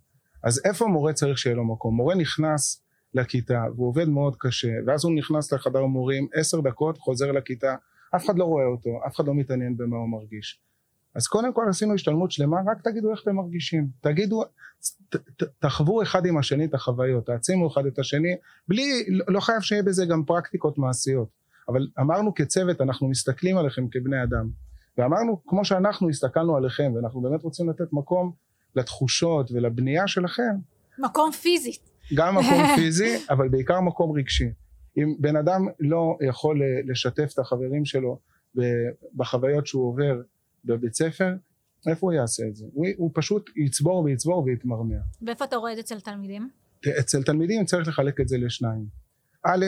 אז 0.44 0.62
איפה 0.66 0.88
מורה 0.88 1.14
צריך 1.14 1.38
שיהיה 1.38 1.56
לו 1.56 1.74
מקום? 1.74 1.96
מורה 1.96 2.16
נכנס 2.16 2.84
לכיתה 3.14 3.64
והוא 3.76 3.88
עובד 3.88 4.10
מאוד 4.10 4.36
קשה 4.40 4.72
ואז 4.88 5.06
הוא 5.06 5.16
נכנס 5.16 5.54
לחדר 5.54 5.86
מורים 5.86 6.28
עשר 6.34 6.62
דקות 6.62 6.98
חוזר 6.98 7.32
לכיתה 7.32 7.76
אף 8.16 8.26
אחד 8.26 8.38
לא 8.38 8.44
רואה 8.44 8.66
אותו 8.66 8.90
אף 9.08 9.16
אחד 9.16 9.28
לא 9.28 9.34
מתעניין 9.34 9.78
במה 9.78 9.98
הוא 9.98 10.10
מרגיש 10.10 10.62
אז 11.16 11.28
קודם 11.28 11.54
כל 11.54 11.66
עשינו 11.70 11.94
השתלמות 11.94 12.32
שלמה 12.32 12.58
רק 12.68 12.82
תגידו 12.84 13.12
איך 13.12 13.20
אתם 13.24 13.36
מרגישים. 13.36 13.88
תגידו 14.02 14.44
ת, 15.10 15.16
ת, 15.16 15.44
תחוו 15.60 16.02
אחד 16.02 16.26
עם 16.26 16.38
השני 16.38 16.66
את 16.66 16.74
החוויות 16.74 17.26
תעצימו 17.26 17.68
אחד 17.68 17.86
את 17.86 18.00
השני 18.00 18.36
בלי 18.68 19.06
לא, 19.28 19.40
חייב 19.40 19.62
שיהיה 19.62 19.84
בזה 19.84 20.06
גם 20.06 20.24
פרקטיקות 20.24 20.78
מעשיות. 20.78 21.28
אבל 21.70 21.88
אמרנו 22.00 22.34
כצוות 22.34 22.82
אנחנו 22.82 23.10
מסתכלים 23.10 23.58
עליכם 23.58 23.88
כבני 23.92 24.24
אדם. 24.24 24.50
ואמרנו 24.98 25.42
כמו 25.48 25.66
שאנחנו 25.66 26.10
הסתכלנו 26.10 26.58
עליכם 26.58 26.92
ואנחנו 26.96 27.22
באמת 27.22 27.44
רוצים 27.44 27.70
לתת 27.70 27.94
מקום 27.94 28.32
לתחושות 28.76 29.52
ולבנייה 29.52 30.08
שלכם. 30.08 30.56
מקום 31.00 31.32
פיזית. 31.32 31.90
גם 32.14 32.36
מקום 32.36 32.68
פיזי 32.76 33.18
אבל 33.30 33.50
בעיקר 33.50 33.82
מקום 33.82 34.12
רגשי. 34.12 34.50
אם 34.98 35.16
בן 35.20 35.36
אדם 35.36 35.68
לא 35.80 36.18
יכול 36.28 36.62
לשתף 36.86 37.32
את 37.34 37.40
החברים 37.40 37.86
שלו 37.86 38.20
בחוויות 39.16 39.68
שהוא 39.68 39.88
עובר 39.88 40.22
בבית 40.66 40.94
ספר 40.94 41.36
איפה 41.88 42.08
הוא 42.08 42.14
יעשה 42.14 42.44
את 42.48 42.56
זה? 42.56 42.66
הוא, 42.74 42.88
הוא 42.98 43.12
פשוט 43.14 43.50
יצבור 43.56 44.04
ויצבור 44.04 44.44
ויתמרמר 44.44 45.02
ואיפה 45.22 45.46
אתה 45.46 45.56
רואה 45.56 45.72
את 45.72 45.76
זה 45.78 45.82
אצל 45.82 46.00
תלמידים? 46.00 46.50
אצל 47.00 47.24
תלמידים 47.24 47.66
צריך 47.66 47.88
לחלק 47.88 48.22
את 48.22 48.28
זה 48.28 48.38
לשניים 48.38 48.86
א' 49.46 49.66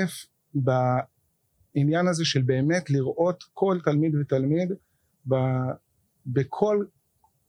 בעניין 0.54 2.08
הזה 2.08 2.26
של 2.26 2.42
באמת 2.42 2.90
לראות 2.90 3.44
כל 3.54 3.80
תלמיד 3.84 4.16
ותלמיד 4.16 4.72
ב, 5.30 5.36
בכל, 6.26 6.86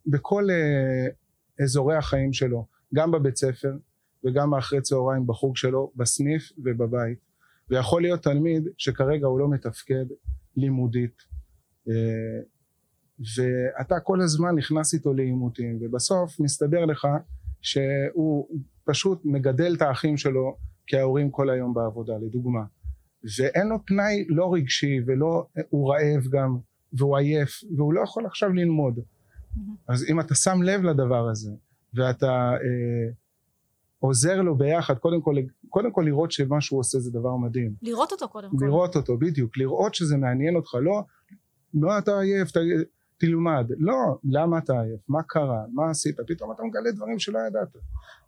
בכל 0.06 0.48
אה, 0.50 1.06
אזורי 1.64 1.96
החיים 1.96 2.32
שלו 2.32 2.66
גם 2.94 3.10
בבית 3.10 3.36
ספר 3.36 3.76
וגם 4.24 4.54
אחרי 4.54 4.80
צהריים 4.80 5.26
בחוג 5.26 5.56
שלו 5.56 5.92
בסניף 5.96 6.52
ובבית 6.58 7.18
ויכול 7.70 8.02
להיות 8.02 8.22
תלמיד 8.22 8.68
שכרגע 8.78 9.26
הוא 9.26 9.38
לא 9.38 9.48
מתפקד 9.48 10.06
לימודית 10.56 11.22
אה, 11.88 12.40
ואתה 13.18 14.00
כל 14.00 14.20
הזמן 14.20 14.54
נכנס 14.54 14.94
איתו 14.94 15.14
לעימותים 15.14 15.78
ובסוף 15.80 16.40
מסתבר 16.40 16.84
לך 16.84 17.08
שהוא 17.60 18.48
פשוט 18.84 19.20
מגדל 19.24 19.74
את 19.76 19.82
האחים 19.82 20.16
שלו 20.16 20.56
כי 20.86 20.96
ההורים 20.96 21.30
כל 21.30 21.50
היום 21.50 21.74
בעבודה 21.74 22.12
לדוגמה. 22.26 22.64
ואין 23.38 23.68
לו 23.68 23.76
פנאי 23.86 24.24
לא 24.28 24.54
רגשי 24.54 25.00
ולא 25.06 25.46
הוא 25.70 25.92
רעב 25.92 26.28
גם 26.30 26.58
והוא 26.92 27.16
עייף 27.16 27.60
והוא 27.76 27.94
לא 27.94 28.00
יכול 28.00 28.26
עכשיו 28.26 28.52
ללמוד. 28.52 29.00
אז 29.88 30.04
אם 30.08 30.20
אתה 30.20 30.34
שם 30.34 30.62
לב 30.62 30.82
לדבר 30.82 31.28
הזה 31.28 31.50
ואתה 31.94 32.52
אה, 32.52 33.12
עוזר 33.98 34.42
לו 34.42 34.54
ביחד 34.54 34.98
קודם 34.98 35.20
כל, 35.20 35.34
קודם 35.68 35.92
כל 35.92 36.02
לראות 36.06 36.32
שמה 36.32 36.60
שהוא 36.60 36.80
עושה 36.80 36.98
זה 36.98 37.10
דבר 37.10 37.36
מדהים. 37.36 37.74
לראות 37.82 38.12
אותו 38.12 38.28
קודם 38.28 38.50
כל. 38.58 38.64
לראות 38.64 38.96
אותו 38.96 39.18
בדיוק. 39.18 39.58
לראות 39.58 39.94
שזה 39.94 40.16
מעניין 40.16 40.56
אותך 40.56 40.74
לא 40.74 41.02
לא 41.74 41.98
אתה 41.98 42.20
עייף 42.20 42.50
ת, 42.50 42.56
תלמד. 43.24 43.66
לא 43.78 44.18
למה 44.24 44.58
אתה 44.58 44.72
עייף? 44.72 45.00
מה 45.08 45.22
קרה? 45.22 45.62
מה 45.72 45.90
עשית? 45.90 46.16
פתאום 46.28 46.52
אתה 46.52 46.62
מגלה 46.62 46.92
דברים 46.92 47.18
שלא 47.18 47.38
ידעת. 47.48 47.68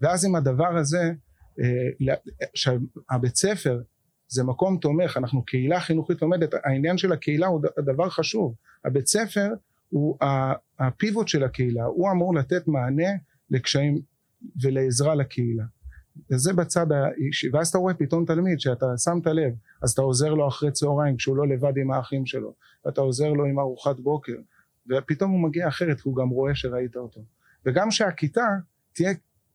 ואז 0.01 0.25
עם 0.25 0.35
הדבר 0.35 0.77
הזה 0.77 1.13
אה, 1.61 2.15
שהבית 2.55 3.37
ספר 3.37 3.83
זה 4.29 4.45
מקום 4.45 4.79
תומך 4.79 5.17
אנחנו 5.17 5.45
קהילה 5.45 5.81
חינוכית 5.81 6.23
לומדת 6.23 6.55
העניין 6.65 6.99
של 6.99 7.13
הקהילה 7.13 7.47
הוא 7.47 7.61
דבר 7.79 8.09
חשוב. 8.09 8.55
הבית 8.85 9.07
ספר 9.07 9.49
הוא 9.89 10.19
הפיבוט 10.79 11.29
של 11.29 11.45
הקהילה 11.45 11.85
הוא 11.85 12.11
אמור 12.11 12.35
לתת 12.35 12.69
מענה 12.69 13.11
לקשיים 13.51 13.99
ולעזרה 14.63 15.15
לקהילה. 15.15 15.65
וזה 16.31 16.53
בצד 16.53 16.87
האישי. 16.93 17.49
ואז 17.53 17.69
אתה 17.69 17.79
רואה 17.79 17.95
פתאום 17.95 18.25
תלמיד 18.25 18.61
שאתה 18.61 18.87
שמת 18.97 19.27
לב 19.27 19.55
אז 19.83 19.91
אתה 19.91 20.03
עוזר 20.03 20.35
לו 20.35 20.49
אחרי 20.49 20.71
צהריים 20.71 21.17
כשהוא 21.17 21.37
לא 21.37 21.49
לבד 21.49 21.73
עם 21.77 21.91
האחים 21.91 22.27
שלו 22.27 22.55
ואתה 22.85 23.01
עוזר 23.01 23.33
לו 23.33 23.45
עם 23.45 23.59
ארוחת 23.59 24.01
בוקר 24.01 24.37
ופתאום 24.91 25.31
הוא 25.31 25.41
מגיע 25.41 25.69
אחרת 25.69 26.01
כי 26.01 26.09
הוא 26.09 26.17
גם 26.17 26.29
רואה 26.29 26.55
שראית 26.55 26.97
אותו. 26.97 27.21
וגם 27.67 27.91
שהכיתה 27.91 28.47
תהיה 28.93 29.11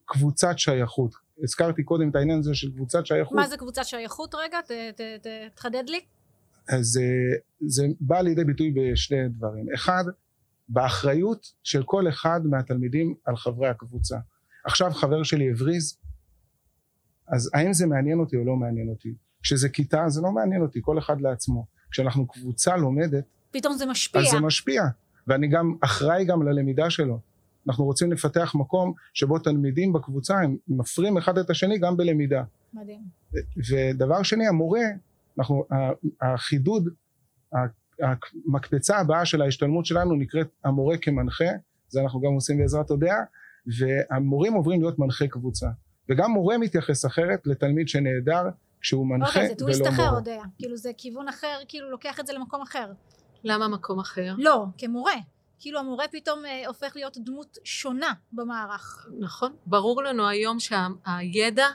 קבוצת 0.05 0.59
שייכות. 0.59 1.15
הזכרתי 1.43 1.83
קודם 1.83 2.09
את 2.09 2.15
העניין 2.15 2.39
הזה 2.39 2.55
של 2.55 2.71
קבוצת 2.71 3.05
שייכות. 3.05 3.37
מה 3.37 3.47
זה 3.47 3.57
קבוצת 3.57 3.85
שייכות? 3.85 4.35
רגע? 4.35 4.57
ת, 4.61 4.71
ת, 4.71 5.01
ת, 5.01 5.27
תחדד 5.55 5.83
לי. 5.87 5.99
אז 6.69 6.97
אה, 6.97 7.37
זה 7.67 7.85
בא 7.99 8.21
לידי 8.21 8.43
ביטוי 8.43 8.73
בשני 8.75 9.29
דברים. 9.29 9.65
אחד 9.75 10.03
באחריות 10.69 11.53
של 11.63 11.83
כל 11.83 12.09
אחד 12.09 12.41
מהתלמידים 12.45 13.15
על 13.25 13.35
חברי 13.35 13.69
הקבוצה. 13.69 14.17
עכשיו 14.65 14.91
חבר 14.91 15.23
שלי 15.23 15.51
הבריז 15.51 15.97
אז 17.27 17.49
האם 17.53 17.73
זה 17.73 17.87
מעניין 17.87 18.19
אותי 18.19 18.35
או 18.35 18.45
לא 18.45 18.55
מעניין 18.55 18.89
אותי? 18.89 19.13
כשזה 19.43 19.69
כיתה 19.69 20.09
זה 20.09 20.21
לא 20.21 20.31
מעניין 20.31 20.61
אותי 20.61 20.79
כל 20.81 20.99
אחד 20.99 21.21
לעצמו. 21.21 21.65
כשאנחנו 21.91 22.27
קבוצה 22.27 22.77
לומדת 22.77 23.23
פתאום 23.51 23.73
זה 23.73 23.85
משפיע. 23.85 24.21
אז 24.21 24.27
זה 24.31 24.39
משפיע 24.39 24.83
ואני 25.27 25.47
גם 25.47 25.75
אחראי 25.81 26.25
גם 26.25 26.43
ללמידה 26.43 26.89
שלו. 26.89 27.19
אנחנו 27.67 27.85
רוצים 27.85 28.11
לפתח 28.11 28.55
מקום 28.55 28.93
שבו 29.13 29.39
תלמידים 29.39 29.93
בקבוצה 29.93 30.35
הם 30.37 30.57
מפרים 30.67 31.17
אחד 31.17 31.37
את 31.37 31.49
השני 31.49 31.77
גם 31.79 31.97
בלמידה. 31.97 32.43
מדהים. 32.73 33.01
ודבר 33.69 34.23
שני 34.23 34.47
המורה 34.47 34.81
אנחנו 35.37 35.65
החידוד 36.21 36.89
המקפצה 38.01 38.97
הבאה 38.97 39.25
של 39.25 39.41
ההשתלמות 39.41 39.85
שלנו 39.85 40.15
נקראת 40.15 40.47
המורה 40.63 40.97
כמנחה 40.97 41.45
זה 41.89 42.01
אנחנו 42.01 42.21
גם 42.21 42.33
עושים 42.33 42.57
בעזרת 42.57 42.89
הודיה 42.89 43.15
והמורים 43.79 44.53
עוברים 44.53 44.81
להיות 44.81 44.99
מנחי 44.99 45.27
קבוצה. 45.27 45.67
וגם 46.09 46.31
מורה 46.31 46.57
מתייחס 46.57 47.05
אחרת 47.05 47.47
לתלמיד 47.47 47.87
שנעדר 47.87 48.43
כשהוא 48.81 49.07
מנחה 49.07 49.29
אוקיי, 49.29 49.47
זה 49.47 49.55
טוויסט 49.55 49.81
ולא 49.81 49.89
אחר, 49.89 50.03
מורה. 50.03 50.17
הודיה. 50.17 50.43
כאילו 50.57 50.77
זה 50.77 50.91
כיוון 50.97 51.27
אחר, 51.27 51.57
כאילו 51.67 51.91
לוקח 51.91 52.19
את 52.19 52.27
זה 52.27 52.33
למקום 52.33 52.61
אחר. 52.61 52.91
למה 53.43 53.67
מקום 53.67 53.99
אחר? 53.99 54.33
לא, 54.37 54.65
כמורה. 54.77 55.13
כאילו 55.59 55.79
המורה 55.79 56.05
פתאום 56.11 56.45
אה, 56.45 56.67
הופך 56.67 56.91
להיות 56.95 57.17
דמות 57.17 57.57
שונה 57.63 58.13
במערך. 58.31 59.07
נכון. 59.19 59.53
ברור 59.65 60.03
לנו 60.03 60.27
היום 60.27 60.57
שהידע, 60.59 61.67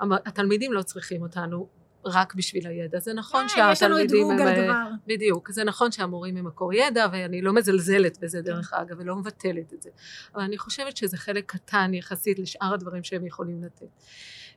התלמידים 0.00 0.72
לא 0.72 0.82
צריכים 0.82 1.22
אותנו 1.22 1.68
רק 2.04 2.34
בשביל 2.34 2.66
הידע. 2.66 2.98
זה 2.98 3.12
נכון 3.12 3.40
אה, 3.40 3.44
יש 3.46 3.56
לנו 3.56 3.72
את 3.72 3.76
שהתלמידים 3.76 4.22
גוגל 4.22 4.46
הם... 4.46 4.64
כבר. 4.64 4.88
בדיוק. 5.06 5.50
זה 5.50 5.64
נכון 5.64 5.92
שהמורים 5.92 6.36
הם 6.36 6.46
מקור 6.46 6.74
ידע, 6.74 7.06
ואני 7.12 7.42
לא 7.42 7.52
מזלזלת 7.52 8.18
בזה 8.18 8.42
דרך 8.42 8.72
אגב, 8.72 8.96
ולא 8.98 9.16
מבטלת 9.16 9.72
את 9.72 9.82
זה. 9.82 9.90
אבל 10.34 10.42
אני 10.42 10.58
חושבת 10.58 10.96
שזה 10.96 11.16
חלק 11.16 11.52
קטן 11.52 11.94
יחסית 11.94 12.38
לשאר 12.38 12.74
הדברים 12.74 13.04
שהם 13.04 13.26
יכולים 13.26 13.64
לתת. 13.64 13.86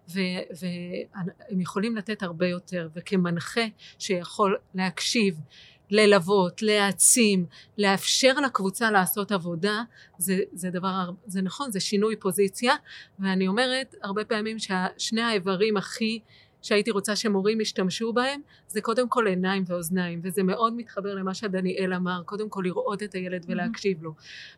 והם 0.07 1.61
יכולים 1.61 1.95
לתת 1.95 2.23
הרבה 2.23 2.47
יותר, 2.47 2.89
וכמנחה 2.95 3.61
שיכול 3.99 4.57
להקשיב, 4.73 5.39
ללוות, 5.89 6.61
להעצים, 6.61 7.45
לאפשר 7.77 8.33
לקבוצה 8.39 8.91
לעשות 8.91 9.31
עבודה, 9.31 9.83
זה, 10.17 10.39
זה 10.53 10.69
דבר, 10.69 11.09
זה 11.25 11.41
נכון, 11.41 11.71
זה 11.71 11.79
שינוי 11.79 12.15
פוזיציה, 12.15 12.75
ואני 13.19 13.47
אומרת 13.47 13.95
הרבה 14.03 14.25
פעמים 14.25 14.57
ששני 14.59 15.21
האיברים 15.21 15.77
הכי 15.77 16.19
שהייתי 16.65 16.91
רוצה 16.91 17.15
שמורים 17.15 17.61
ישתמשו 17.61 18.13
בהם 18.13 18.41
זה 18.67 18.81
קודם 18.81 19.09
כל 19.09 19.27
עיניים 19.27 19.63
ואוזניים 19.67 20.19
וזה 20.23 20.43
מאוד 20.43 20.73
מתחבר 20.75 21.13
למה 21.15 21.33
שדניאל 21.33 21.93
אמר 21.93 22.21
קודם 22.25 22.49
כל 22.49 22.61
לראות 22.65 23.03
את 23.03 23.13
הילד 23.13 23.45
ולהקשיב 23.47 24.03
לו 24.03 24.13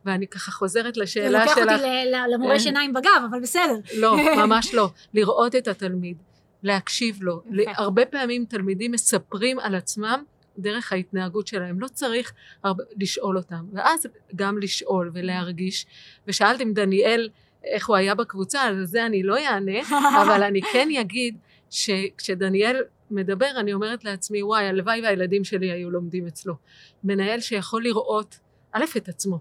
ואני 0.06 0.28
ככה 0.28 0.52
חוזרת 0.52 0.96
זה 0.96 1.02
לשאלה 1.02 1.40
לוקח 1.40 1.56
שלך 1.56 1.72
אותי 1.72 1.84
ל- 1.84 2.16
ל- 2.16 2.34
למורה 2.34 2.54
אה. 2.54 2.60
שיניים 2.60 2.94
בגב, 2.94 3.22
אבל 3.30 3.40
בסדר. 3.42 3.80
לא 3.98 4.18
ממש 4.46 4.74
לא 4.74 4.90
לראות 5.14 5.56
את 5.56 5.68
התלמיד 5.68 6.18
להקשיב 6.64 7.24
לו. 7.24 7.42
הרבה 7.68 8.06
פעמים 8.06 8.46
תלמידים 8.46 8.92
מספרים 8.92 9.60
על 9.60 9.76
עצמם 9.76 10.24
דרך 10.58 10.94
ההתנהגות 10.94 11.48
שלהם. 11.48 11.80
לא 11.80 11.88
צריך 11.88 12.34
הרבה, 12.64 12.84
לשאול 13.02 13.38
אותם. 13.38 13.66
ואז 13.74 14.08
גם 14.36 14.58
לשאול 14.58 15.12
ולהרגיש. 15.14 15.86
ושאלת 16.28 16.62
אם 16.62 16.74
דניאל 16.74 17.30
איך 17.64 17.88
הוא 17.88 17.96
היה 17.96 18.16
בקבוצה 18.16 18.62
על 18.62 18.86
זה 18.86 19.06
אני 19.06 19.24
לא 19.24 19.38
אענה 19.38 19.80
אבל 20.24 20.44
אני 20.44 20.62
כן 20.62 20.88
אגיד 21.02 21.38
שכשדניאל 21.70 22.82
מדבר 23.12 23.52
אני 23.60 23.74
אומרת 23.74 24.04
לעצמי 24.04 24.44
וואי 24.44 24.66
הלוואי 24.66 25.02
והילדים 25.02 25.44
שלי 25.44 25.72
היו 25.72 25.92
לומדים 25.92 26.28
אצלו. 26.28 26.56
מנהל 27.04 27.40
שיכול 27.40 27.84
לראות 27.84 28.40
א' 28.72 28.86
את 28.98 29.10
עצמו. 29.10 29.40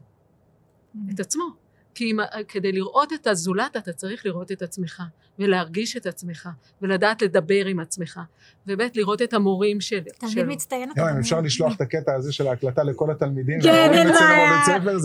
את 1.15 1.21
עצמו 1.21 1.66
כי 1.97 2.11
אם, 2.11 2.19
כדי 2.49 2.73
לראות 2.73 3.13
את 3.13 3.27
הזולת 3.27 3.77
אתה 3.77 3.93
צריך 3.93 4.27
לראות 4.27 4.53
את 4.53 4.63
עצמך 4.63 5.03
ולהרגיש 5.39 5.97
את 5.97 6.07
עצמך 6.07 6.49
ולדעת 6.83 7.23
לדבר 7.23 7.67
עם 7.67 7.81
עצמך 7.81 8.21
וב' 8.67 8.81
לראות 8.95 9.23
את 9.23 9.35
המורים 9.35 9.81
של, 9.81 10.01
תלמיד 10.19 10.35
שלו 10.35 10.47
מצטיין 10.47 10.91
אתה. 10.91 11.01
יואי, 11.01 11.13
אם. 11.13 11.19
אפשר 11.19 11.41
לשלוח 11.41 11.77
את 11.77 11.81
הקטע 11.81 12.15
הזה 12.15 12.33
של 12.33 12.47
ההקלטה 12.47 12.83
לכל 12.83 13.11
התלמידים 13.11 13.61
כן, 13.63 13.93
אין 13.93 14.09
בעיה. 14.13 14.51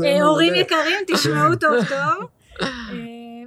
אה, 0.06 0.24
הורים 0.24 0.54
מעולה. 0.54 0.58
יקרים, 0.58 1.00
תשמעו 1.08 1.56
טוב 1.56 1.86
טוב. 1.96 2.30
אה, 2.62 2.68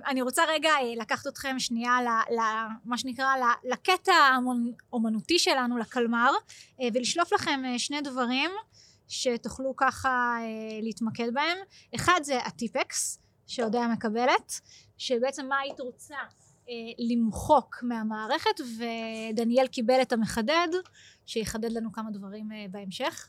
אני 0.06 0.22
רוצה 0.22 0.42
רגע 0.48 0.68
אה, 0.68 1.02
לקחת 1.02 1.26
אתכם 1.26 1.58
שנייה 1.58 1.98
ל- 2.02 2.34
ל- 2.34 2.68
מה 2.84 2.98
שנקרא 2.98 3.26
לקטע 3.72 4.12
האומנותי 4.92 5.38
שלנו, 5.38 5.78
לקלמר, 5.78 6.30
אה, 6.80 6.88
ולשלוף 6.94 7.32
לכם 7.32 7.60
אה, 7.66 7.78
שני 7.78 8.00
דברים 8.00 8.50
שתוכלו 9.08 9.74
ככה 9.76 10.36
אה, 10.40 10.44
להתמקד 10.82 11.28
בהם. 11.34 11.58
אחד 11.94 12.20
זה 12.22 12.38
הטיפקס, 12.44 13.18
שהודיה 13.46 13.88
מקבלת, 13.88 14.60
שבעצם 14.98 15.46
מה 15.46 15.58
היית 15.58 15.80
רוצה 15.80 16.16
אה, 16.68 16.74
למחוק 16.98 17.76
מהמערכת, 17.82 18.60
ודניאל 18.78 19.66
קיבל 19.66 20.02
את 20.02 20.12
המחדד, 20.12 20.68
שיחדד 21.26 21.72
לנו 21.72 21.92
כמה 21.92 22.10
דברים 22.10 22.52
אה, 22.52 22.66
בהמשך. 22.70 23.28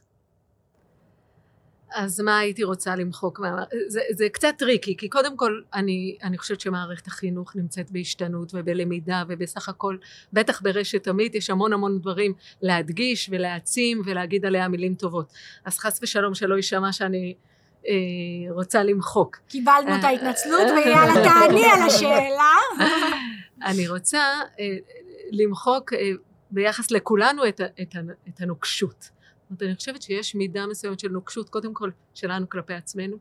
אז 1.93 2.19
מה 2.19 2.39
הייתי 2.39 2.63
רוצה 2.63 2.95
למחוק 2.95 3.39
מה... 3.39 3.63
זה, 3.87 4.01
זה 4.11 4.27
קצת 4.29 4.53
טריקי, 4.57 4.97
כי 4.97 5.09
קודם 5.09 5.37
כל 5.37 5.61
אני, 5.73 6.17
אני 6.23 6.37
חושבת 6.37 6.61
שמערכת 6.61 7.07
החינוך 7.07 7.55
נמצאת 7.55 7.91
בהשתנות 7.91 8.51
ובלמידה 8.53 9.23
ובסך 9.27 9.69
הכל, 9.69 9.97
בטח 10.33 10.61
ברשת 10.61 11.07
עמית 11.07 11.35
יש 11.35 11.49
המון 11.49 11.73
המון 11.73 11.99
דברים 11.99 12.33
להדגיש 12.61 13.29
ולהעצים 13.31 14.01
ולהגיד 14.05 14.45
עליה 14.45 14.67
מילים 14.67 14.95
טובות. 14.95 15.33
אז 15.65 15.79
חס 15.79 15.99
ושלום 16.03 16.35
שלא 16.35 16.55
יישמע 16.55 16.93
שאני 16.93 17.35
רוצה 18.49 18.83
למחוק. 18.83 19.37
קיבלנו 19.47 19.95
את 19.99 20.03
ההתנצלות, 20.03 20.61
ויאללה 20.61 21.13
תעני 21.13 21.65
על 21.65 21.81
השאלה. 21.87 22.53
אני 23.65 23.87
רוצה 23.87 24.19
אה, 24.59 24.77
למחוק 25.31 25.93
אה, 25.93 26.11
ביחס 26.51 26.91
לכולנו 26.91 27.47
את, 27.47 27.61
את, 27.81 27.95
את 28.29 28.41
הנוקשות. 28.41 29.01
זאת 29.01 29.49
אומרת, 29.49 29.63
אני 29.63 29.75
חושבת 29.75 30.01
שיש 30.01 30.35
מידה 30.35 30.67
מסוימת 30.67 30.99
של 30.99 31.09
נוקשות, 31.09 31.49
קודם 31.49 31.73
כל 31.73 31.89
שלנו 32.13 32.49
כלפי 32.49 32.73
עצמנו. 32.73 33.17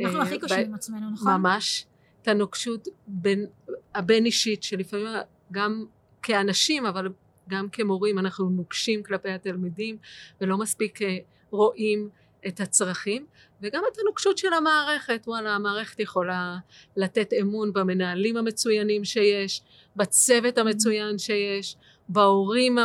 אנחנו 0.00 0.18
אה, 0.18 0.22
הכי 0.22 0.38
קשים 0.38 0.58
עם 0.58 0.74
עצמנו, 0.74 1.10
נכון? 1.10 1.32
ממש. 1.32 1.86
את 2.22 2.28
הנוקשות 2.28 2.88
בין, 3.06 3.46
הבין 3.94 4.24
אישית, 4.24 4.62
שלפעמים 4.62 5.06
גם 5.52 5.84
כאנשים, 6.22 6.86
אבל 6.86 7.08
גם 7.48 7.68
כמורים, 7.68 8.18
אנחנו 8.18 8.50
נוקשים 8.50 9.02
כלפי 9.02 9.30
התלמידים, 9.30 9.96
ולא 10.40 10.58
מספיק 10.58 11.02
אה, 11.02 11.16
רואים 11.50 12.08
את 12.46 12.60
הצרכים, 12.60 13.26
וגם 13.62 13.82
את 13.92 13.98
הנוקשות 13.98 14.38
של 14.38 14.52
המערכת. 14.52 15.22
וואלה, 15.26 15.54
המערכת 15.54 16.00
יכולה 16.00 16.56
לתת 16.96 17.32
אמון 17.40 17.72
במנהלים 17.72 18.36
המצוינים 18.36 19.04
שיש, 19.04 19.62
בצוות 19.96 20.58
המצוין 20.58 21.18
שיש, 21.18 21.76
בהורים 22.08 22.78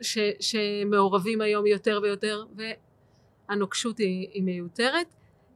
ש, 0.00 0.18
שמעורבים 0.40 1.40
היום 1.40 1.66
יותר 1.66 2.00
ויותר, 2.02 2.44
הנוקשות 3.48 3.98
היא, 3.98 4.28
היא 4.32 4.42
מיותרת. 4.42 5.06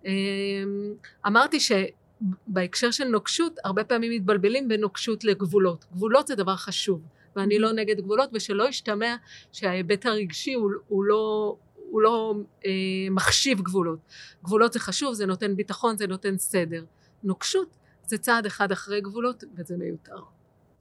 אמ, 0.05 0.95
אמרתי 1.27 1.59
שבהקשר 1.61 2.91
של 2.91 3.05
נוקשות 3.05 3.59
הרבה 3.65 3.85
פעמים 3.85 4.13
מתבלבלים 4.13 4.69
בין 4.69 4.81
נוקשות 4.81 5.25
לגבולות. 5.25 5.85
גבולות 5.93 6.27
זה 6.27 6.35
דבר 6.35 6.57
חשוב 6.57 7.01
ואני 7.37 7.59
לא 7.59 7.73
נגד 7.73 8.01
גבולות 8.01 8.31
ושלא 8.33 8.69
ישתמע 8.69 9.17
שההיבט 9.53 10.07
הרגשי 10.07 10.55
הוא, 10.55 10.71
הוא 10.89 11.05
לא, 11.05 11.57
הוא 11.91 12.03
לא 12.03 12.35
אה, 12.67 12.71
מחשיב 13.11 13.61
גבולות. 13.61 13.99
גבולות 14.45 14.73
זה 14.73 14.81
חשוב, 14.81 15.15
זה 15.15 15.27
נותן 15.27 15.57
ביטחון, 15.57 15.99
זה 15.99 16.07
נותן 16.07 16.39
סדר. 16.39 16.85
נוקשות 17.23 17.77
זה 18.07 18.19
צעד 18.19 18.47
אחד 18.47 18.73
אחרי 18.73 19.01
גבולות 19.01 19.45
וזה 19.57 19.77
מיותר. 19.77 20.19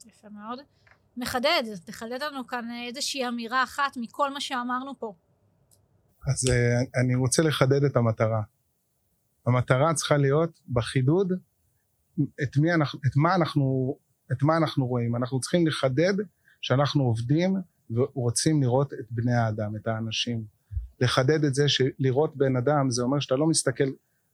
יפה 0.05 0.29
מאוד. 0.29 0.59
מחדד, 1.17 1.63
תחדד 1.85 2.19
לנו 2.21 2.47
כאן 2.47 2.67
איזושהי 2.87 3.27
אמירה 3.27 3.63
אחת 3.63 3.97
מכל 3.97 4.33
מה 4.33 4.41
שאמרנו 4.41 4.99
פה. 4.99 5.13
אז 6.27 6.45
uh, 6.49 7.01
אני 7.01 7.15
רוצה 7.15 7.43
לחדד 7.43 7.83
את 7.83 7.95
המטרה. 7.95 8.41
המטרה 9.45 9.93
צריכה 9.93 10.17
להיות 10.17 10.59
בחידוד 10.69 11.33
את, 12.43 12.57
מי 12.57 12.73
אנחנו, 12.73 12.99
את, 13.05 13.11
מה 13.15 13.35
אנחנו, 13.35 13.97
את 14.31 14.43
מה 14.43 14.57
אנחנו 14.57 14.87
רואים. 14.87 15.15
אנחנו 15.15 15.39
צריכים 15.39 15.67
לחדד 15.67 16.13
שאנחנו 16.61 17.03
עובדים 17.03 17.55
ורוצים 17.91 18.61
לראות 18.61 18.93
את 18.93 19.11
בני 19.11 19.33
האדם, 19.33 19.75
את 19.75 19.87
האנשים. 19.87 20.56
לחדד 21.01 21.43
את 21.43 21.55
זה 21.55 21.69
שלראות 21.69 22.37
בן 22.37 22.55
אדם 22.55 22.91
זה 22.91 23.03
אומר 23.03 23.19
שאתה 23.19 23.35
לא 23.35 23.47
מסתכל 23.47 23.89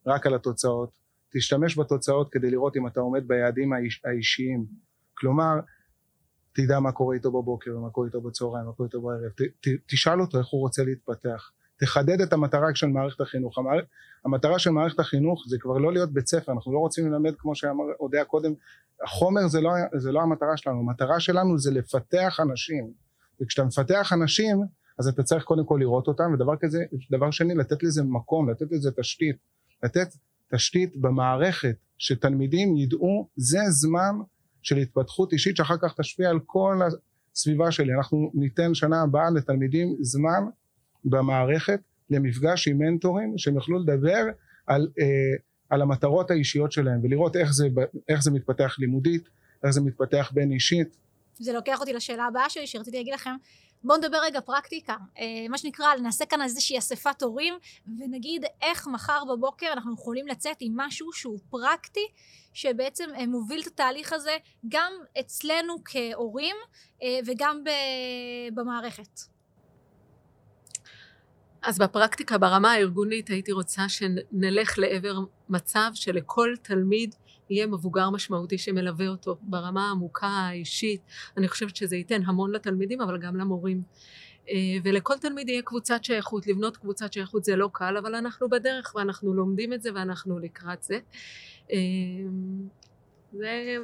רק 0.05 0.25
על 0.27 0.35
התוצאות, 0.35 0.89
תשתמש 1.33 1.77
בתוצאות 1.77 2.29
כדי 2.31 2.51
לראות 2.51 2.77
אם 2.77 2.87
אתה 2.87 2.99
עומד 2.99 3.27
ביעדים 3.27 3.73
האיש, 3.73 4.01
האישיים. 4.05 4.65
כלומר, 5.13 5.59
תדע 6.53 6.79
מה 6.79 6.91
קורה 6.91 7.15
איתו 7.15 7.31
בבוקר, 7.31 7.77
מה 7.77 7.89
קורה 7.89 8.07
איתו 8.07 8.21
בצהריים, 8.21 8.65
מה 8.65 8.73
קורה 8.73 8.87
איתו 8.87 9.01
בערב, 9.01 9.29
ת, 9.29 9.41
ת, 9.41 9.67
תשאל 9.85 10.21
אותו 10.21 10.37
איך 10.37 10.47
הוא 10.47 10.61
רוצה 10.61 10.83
להתפתח. 10.83 11.51
תחדד 11.79 12.21
את 12.21 12.33
המטרה 12.33 12.75
של 12.75 12.87
מערכת 12.87 13.21
החינוך. 13.21 13.57
המער... 13.57 13.79
המטרה 14.25 14.59
של 14.59 14.69
מערכת 14.69 14.99
החינוך 14.99 15.43
זה 15.47 15.57
כבר 15.59 15.77
לא 15.77 15.93
להיות 15.93 16.13
בית 16.13 16.27
ספר, 16.27 16.51
אנחנו 16.51 16.73
לא 16.73 16.79
רוצים 16.79 17.11
ללמד 17.11 17.33
כמו 17.37 17.55
שאמר 17.55 17.83
אודיה 17.99 18.25
קודם, 18.25 18.53
החומר 19.03 19.47
זה 19.47 19.61
לא, 19.61 19.71
זה 19.97 20.11
לא 20.11 20.21
המטרה 20.21 20.57
שלנו, 20.57 20.79
המטרה 20.79 21.19
שלנו 21.19 21.59
זה 21.59 21.71
לפתח 21.71 22.39
אנשים, 22.39 22.91
וכשאתה 23.41 23.67
מפתח 23.67 24.13
אנשים 24.13 24.63
אז 24.99 25.07
אתה 25.07 25.23
צריך 25.23 25.43
קודם 25.43 25.65
כל 25.65 25.77
לראות 25.79 26.07
אותם, 26.07 26.33
ודבר 26.33 26.53
כזה, 26.59 26.83
דבר 27.11 27.31
שני 27.31 27.55
לתת 27.55 27.83
לזה 27.83 28.03
מקום, 28.03 28.49
לתת 28.49 28.71
לזה 28.71 28.91
תשתית, 28.91 29.35
לתת 29.83 30.07
תשתית 30.55 30.97
במערכת 30.97 31.75
שתלמידים 31.97 32.77
ידעו 32.77 33.27
זה 33.35 33.59
זמן 33.69 34.15
של 34.61 34.77
התפתחות 34.77 35.33
אישית 35.33 35.57
שאחר 35.57 35.75
כך 35.81 35.93
תשפיע 35.99 36.29
על 36.29 36.39
כל 36.45 36.79
הסביבה 37.33 37.71
שלי. 37.71 37.93
אנחנו 37.93 38.31
ניתן 38.33 38.73
שנה 38.73 39.01
הבאה 39.01 39.29
לתלמידים 39.29 39.95
זמן 40.01 40.43
במערכת 41.05 41.79
למפגש 42.09 42.67
עם 42.67 42.77
מנטורים 42.77 43.37
שהם 43.37 43.55
יוכלו 43.55 43.79
לדבר 43.79 44.23
על, 44.67 44.87
אה, 44.99 45.05
על 45.69 45.81
המטרות 45.81 46.31
האישיות 46.31 46.71
שלהם 46.71 46.99
ולראות 47.03 47.35
איך 47.35 47.53
זה, 47.53 47.67
איך 48.09 48.23
זה 48.23 48.31
מתפתח 48.31 48.75
לימודית, 48.79 49.29
איך 49.63 49.71
זה 49.71 49.81
מתפתח 49.81 50.31
בין 50.33 50.51
אישית. 50.51 50.97
זה 51.39 51.53
לוקח 51.53 51.79
אותי 51.79 51.93
לשאלה 51.93 52.25
הבאה 52.25 52.49
שלי 52.49 52.67
שרציתי 52.67 52.97
להגיד 52.97 53.13
לכם 53.13 53.35
בואו 53.83 53.97
נדבר 53.97 54.17
רגע 54.17 54.41
פרקטיקה, 54.41 54.95
אה, 55.19 55.25
מה 55.49 55.57
שנקרא 55.57 55.95
נעשה 55.95 56.25
כאן 56.25 56.41
איזושהי 56.41 56.77
אספת 56.77 57.21
הורים 57.23 57.53
ונגיד 57.99 58.45
איך 58.61 58.87
מחר 58.87 59.23
בבוקר 59.33 59.73
אנחנו 59.73 59.93
יכולים 59.93 60.27
לצאת 60.27 60.57
עם 60.59 60.73
משהו 60.75 61.13
שהוא 61.13 61.39
פרקטי 61.49 62.07
שבעצם 62.53 63.09
אה, 63.17 63.27
מוביל 63.27 63.61
את 63.61 63.67
התהליך 63.67 64.13
הזה 64.13 64.37
גם 64.67 64.93
אצלנו 65.19 65.75
כהורים 65.85 66.55
אה, 67.03 67.19
וגם 67.25 67.63
במערכת. 68.53 69.19
אז 71.61 71.77
בפרקטיקה 71.77 72.37
ברמה 72.37 72.71
הארגונית 72.71 73.27
הייתי 73.27 73.51
רוצה 73.51 73.89
שנלך 73.89 74.79
לעבר 74.79 75.19
מצב 75.49 75.91
שלכל 75.93 76.53
תלמיד 76.61 77.15
יהיה 77.49 77.67
מבוגר 77.67 78.09
משמעותי 78.09 78.57
שמלווה 78.57 79.07
אותו 79.07 79.37
ברמה 79.41 79.87
העמוקה 79.87 80.27
האישית. 80.27 81.01
אני 81.37 81.47
חושבת 81.47 81.75
שזה 81.75 81.95
ייתן 81.95 82.21
המון 82.25 82.51
לתלמידים 82.51 83.01
אבל 83.01 83.17
גם 83.17 83.35
למורים. 83.35 83.81
אה, 84.49 84.55
ולכל 84.83 85.17
תלמיד 85.17 85.49
יהיה 85.49 85.61
קבוצת 85.61 86.03
שייכות. 86.03 86.47
לבנות 86.47 86.77
קבוצת 86.77 87.13
שייכות 87.13 87.43
זה 87.43 87.55
לא 87.55 87.69
קל 87.73 87.97
אבל 87.97 88.15
אנחנו 88.15 88.49
בדרך 88.49 88.93
ואנחנו 88.95 89.33
לומדים 89.33 89.73
את 89.73 89.81
זה 89.81 89.89
ואנחנו 89.95 90.39
לקראת 90.39 90.83
זה. 90.83 90.99
אה, 91.71 91.77
זה... 93.31 93.77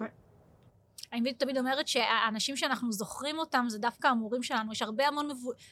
אני 1.14 1.34
תמיד 1.34 1.58
אומרת 1.58 1.88
שהאנשים 1.88 2.56
שאנחנו 2.56 2.92
זוכרים 2.92 3.40
אותם 3.40 3.66
זה 3.70 3.80
דווקא 3.80 4.08
המורים 4.08 4.44
שלנו. 4.44 4.72
יש 4.72 4.82
הרבה 4.82 5.08
המון 5.08 5.28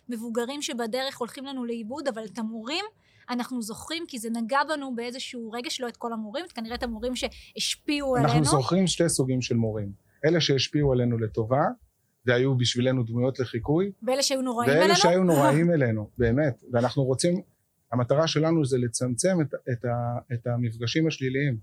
מבוגרים 0.09 0.61
שבדרך 0.61 1.17
הולכים 1.17 1.45
לנו 1.45 1.65
לאיבוד 1.65 2.07
אבל 2.07 2.25
את 2.25 2.39
המורים 2.39 2.85
אנחנו 3.29 3.61
זוכרים 3.61 4.03
כי 4.07 4.19
זה 4.19 4.29
נגע 4.29 4.59
בנו 4.69 4.95
באיזשהו 4.95 5.51
רגש, 5.51 5.81
לא 5.81 5.87
את 5.87 5.97
כל 5.97 6.13
המורים, 6.13 6.45
כנראה 6.55 6.75
את 6.75 6.83
המורים 6.83 7.13
שהשפיעו 7.15 8.15
אנחנו 8.15 8.29
עלינו. 8.29 8.45
אנחנו 8.45 8.61
זוכרים 8.61 8.87
שתי 8.87 9.09
סוגים 9.09 9.41
של 9.41 9.55
מורים. 9.55 9.91
אלה 10.25 10.41
שהשפיעו 10.41 10.93
עלינו 10.93 11.17
לטובה, 11.17 11.63
והיו 12.25 12.57
בשבילנו 12.57 13.03
דמויות 13.03 13.39
לחיקוי. 13.39 13.91
ואלה 14.03 14.23
שהיו 14.23 14.41
נוראים 14.41 14.69
ואלה 14.69 14.79
אלינו? 14.79 14.93
ואלה 14.93 15.01
שהיו 15.01 15.23
נוראים 15.23 15.71
אלינו, 15.75 16.09
באמת. 16.17 16.63
ואנחנו 16.73 17.03
רוצים, 17.03 17.41
המטרה 17.91 18.27
שלנו 18.27 18.65
זה 18.65 18.77
לצמצם 18.77 19.37
את, 19.41 19.53
את, 19.71 19.85
ה, 19.85 20.19
את 20.33 20.47
המפגשים 20.47 21.07
השליליים. 21.07 21.57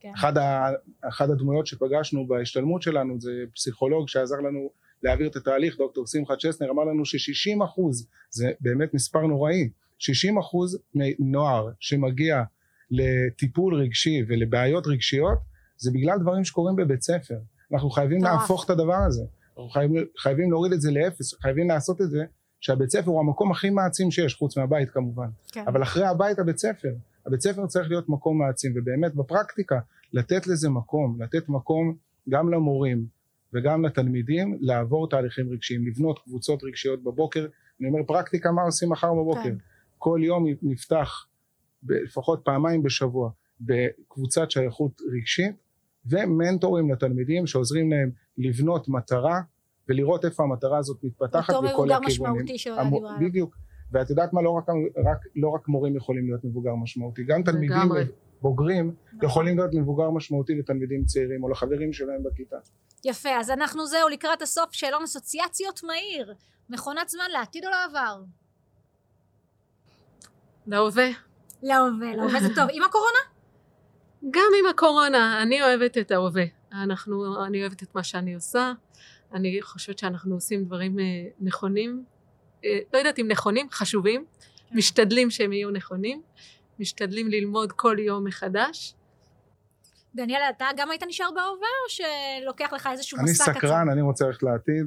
כן. 0.00 0.12
אחד, 0.14 0.38
ה, 0.38 0.70
אחד 1.08 1.30
הדמויות 1.30 1.66
שפגשנו 1.66 2.26
בהשתלמות 2.26 2.82
שלנו 2.82 3.20
זה 3.20 3.30
פסיכולוג 3.54 4.08
שעזר 4.08 4.36
לנו 4.36 4.70
להעביר 5.02 5.28
את 5.28 5.36
התהליך, 5.36 5.78
דוקטור 5.78 6.06
שמחה 6.06 6.34
צ'סנר, 6.36 6.70
אמר 6.70 6.84
לנו 6.84 7.04
ש-60 7.04 7.64
אחוז, 7.64 8.06
זה 8.30 8.50
באמת 8.60 8.94
מספר 8.94 9.20
נוראי, 9.20 9.68
60 9.98 10.38
אחוז 10.38 10.78
מנוער 10.94 11.68
שמגיע 11.80 12.42
לטיפול 12.90 13.74
רגשי 13.74 14.22
ולבעיות 14.28 14.86
רגשיות 14.86 15.38
זה 15.76 15.90
בגלל 15.90 16.18
דברים 16.18 16.44
שקורים 16.44 16.76
בבית 16.76 17.02
ספר. 17.02 17.38
אנחנו 17.72 17.90
חייבים 17.90 18.20
טוב. 18.20 18.28
להפוך 18.28 18.64
את 18.64 18.70
הדבר 18.70 18.96
הזה. 19.06 19.22
אנחנו 19.48 19.70
חייבים, 19.70 20.04
חייבים 20.18 20.50
להוריד 20.50 20.72
את 20.72 20.80
זה 20.80 20.90
לאפס, 20.90 21.34
חייבים 21.34 21.68
לעשות 21.68 22.00
את 22.00 22.10
זה 22.10 22.24
שהבית 22.60 22.90
ספר 22.90 23.10
הוא 23.10 23.20
המקום 23.20 23.50
הכי 23.50 23.70
מעצים 23.70 24.10
שיש, 24.10 24.34
חוץ 24.34 24.56
מהבית 24.56 24.90
כמובן. 24.90 25.28
כן. 25.52 25.64
אבל 25.66 25.82
אחרי 25.82 26.06
הבית 26.06 26.38
הבית 26.38 26.58
ספר. 26.58 26.88
הבית 27.26 27.40
ספר 27.40 27.66
צריך 27.66 27.88
להיות 27.88 28.08
מקום 28.08 28.38
מעצים, 28.38 28.72
ובאמת 28.76 29.14
בפרקטיקה 29.14 29.78
לתת 30.12 30.46
לזה 30.46 30.70
מקום, 30.70 31.22
לתת 31.22 31.48
מקום 31.48 31.96
גם 32.28 32.48
למורים 32.48 33.06
וגם 33.52 33.84
לתלמידים 33.84 34.58
לעבור 34.60 35.08
תהליכים 35.08 35.50
רגשיים, 35.50 35.86
לבנות 35.86 36.18
קבוצות 36.18 36.64
רגשיות 36.64 37.02
בבוקר. 37.02 37.46
אני 37.80 37.88
אומר 37.88 38.00
פרקטיקה 38.06 38.52
מה 38.52 38.62
עושים 38.62 38.90
מחר 38.90 39.14
בבוקר. 39.14 39.42
כן. 39.42 39.56
כל 39.98 40.20
יום 40.22 40.46
נפתח 40.62 41.26
לפחות 41.88 42.40
פעמיים 42.44 42.82
בשבוע 42.82 43.30
בקבוצת 43.60 44.50
שייכות 44.50 45.00
רגשית 45.12 45.56
ומנטורים 46.06 46.90
לתלמידים 46.92 47.46
שעוזרים 47.46 47.90
להם 47.90 48.10
לבנות 48.38 48.88
מטרה 48.88 49.40
ולראות 49.88 50.24
איפה 50.24 50.42
המטרה 50.42 50.78
הזאת 50.78 51.04
מתפתחת 51.04 51.54
בכל 51.54 51.66
הכיוונים. 51.66 51.70
אותו 51.70 51.84
מבוגר 51.84 51.98
משמעותי 52.06 52.58
שעולה. 52.58 52.84
דיברה 52.84 53.18
בדיוק. 53.20 53.56
ואת 53.92 54.10
יודעת 54.10 54.32
מה, 54.32 54.42
לא 54.42 54.50
רק, 54.50 54.64
רק, 54.96 55.18
לא 55.36 55.48
רק 55.48 55.68
מורים 55.68 55.96
יכולים 55.96 56.26
להיות 56.26 56.44
מבוגר 56.44 56.74
משמעותי, 56.74 57.24
גם 57.24 57.42
תלמידים 57.42 57.76
לגמרי. 57.76 58.04
בוגרים 58.42 58.94
נכון. 59.06 59.28
יכולים 59.28 59.58
להיות 59.58 59.70
מבוגר 59.74 60.10
משמעותי 60.10 60.54
לתלמידים 60.54 61.04
צעירים 61.04 61.44
או 61.44 61.48
לחברים 61.48 61.92
שלהם 61.92 62.22
בכיתה. 62.22 62.56
יפה, 63.04 63.28
אז 63.28 63.50
אנחנו 63.50 63.86
זהו 63.86 64.08
לקראת 64.08 64.42
הסוף, 64.42 64.72
שאלון 64.72 65.02
אסוציאציות 65.02 65.80
מהיר. 65.84 66.34
מכונת 66.70 67.08
זמן 67.08 67.24
לעתיד 67.32 67.64
או 67.64 67.70
לעבר? 67.70 68.22
להווה. 70.66 71.08
להווה, 71.62 72.16
להווה 72.16 72.40
זה 72.40 72.54
טוב. 72.54 72.68
עם 72.72 72.82
הקורונה? 72.82 73.18
גם 74.30 74.50
עם 74.60 74.70
הקורונה. 74.70 75.42
אני 75.42 75.62
אוהבת 75.62 75.98
את 75.98 76.10
ההווה. 76.10 76.44
אנחנו, 76.72 77.44
אני 77.44 77.60
אוהבת 77.60 77.82
את 77.82 77.94
מה 77.94 78.02
שאני 78.02 78.34
עושה. 78.34 78.72
אני 79.34 79.62
חושבת 79.62 79.98
שאנחנו 79.98 80.34
עושים 80.34 80.64
דברים 80.64 80.98
אה, 80.98 81.04
נכונים. 81.40 82.04
אה, 82.64 82.78
לא 82.92 82.98
יודעת 82.98 83.18
אם 83.18 83.28
נכונים, 83.28 83.66
חשובים. 83.70 84.24
כן. 84.70 84.76
משתדלים 84.76 85.30
שהם 85.30 85.52
יהיו 85.52 85.70
נכונים. 85.70 86.22
משתדלים 86.78 87.28
ללמוד 87.28 87.72
כל 87.72 87.96
יום 87.98 88.24
מחדש. 88.24 88.94
דניאל, 90.14 90.40
אתה 90.56 90.66
גם 90.76 90.90
היית 90.90 91.02
נשאר 91.02 91.30
בהווה 91.30 91.68
או 91.84 91.88
שלוקח 91.88 92.72
לך 92.72 92.88
איזשהו 92.92 93.18
מסע 93.22 93.44
קצר? 93.44 93.50
אני 93.50 93.58
סקרן, 93.58 93.88
אני 93.90 94.02
רוצה 94.02 94.26
ללכת 94.26 94.42
לעתיד. 94.42 94.86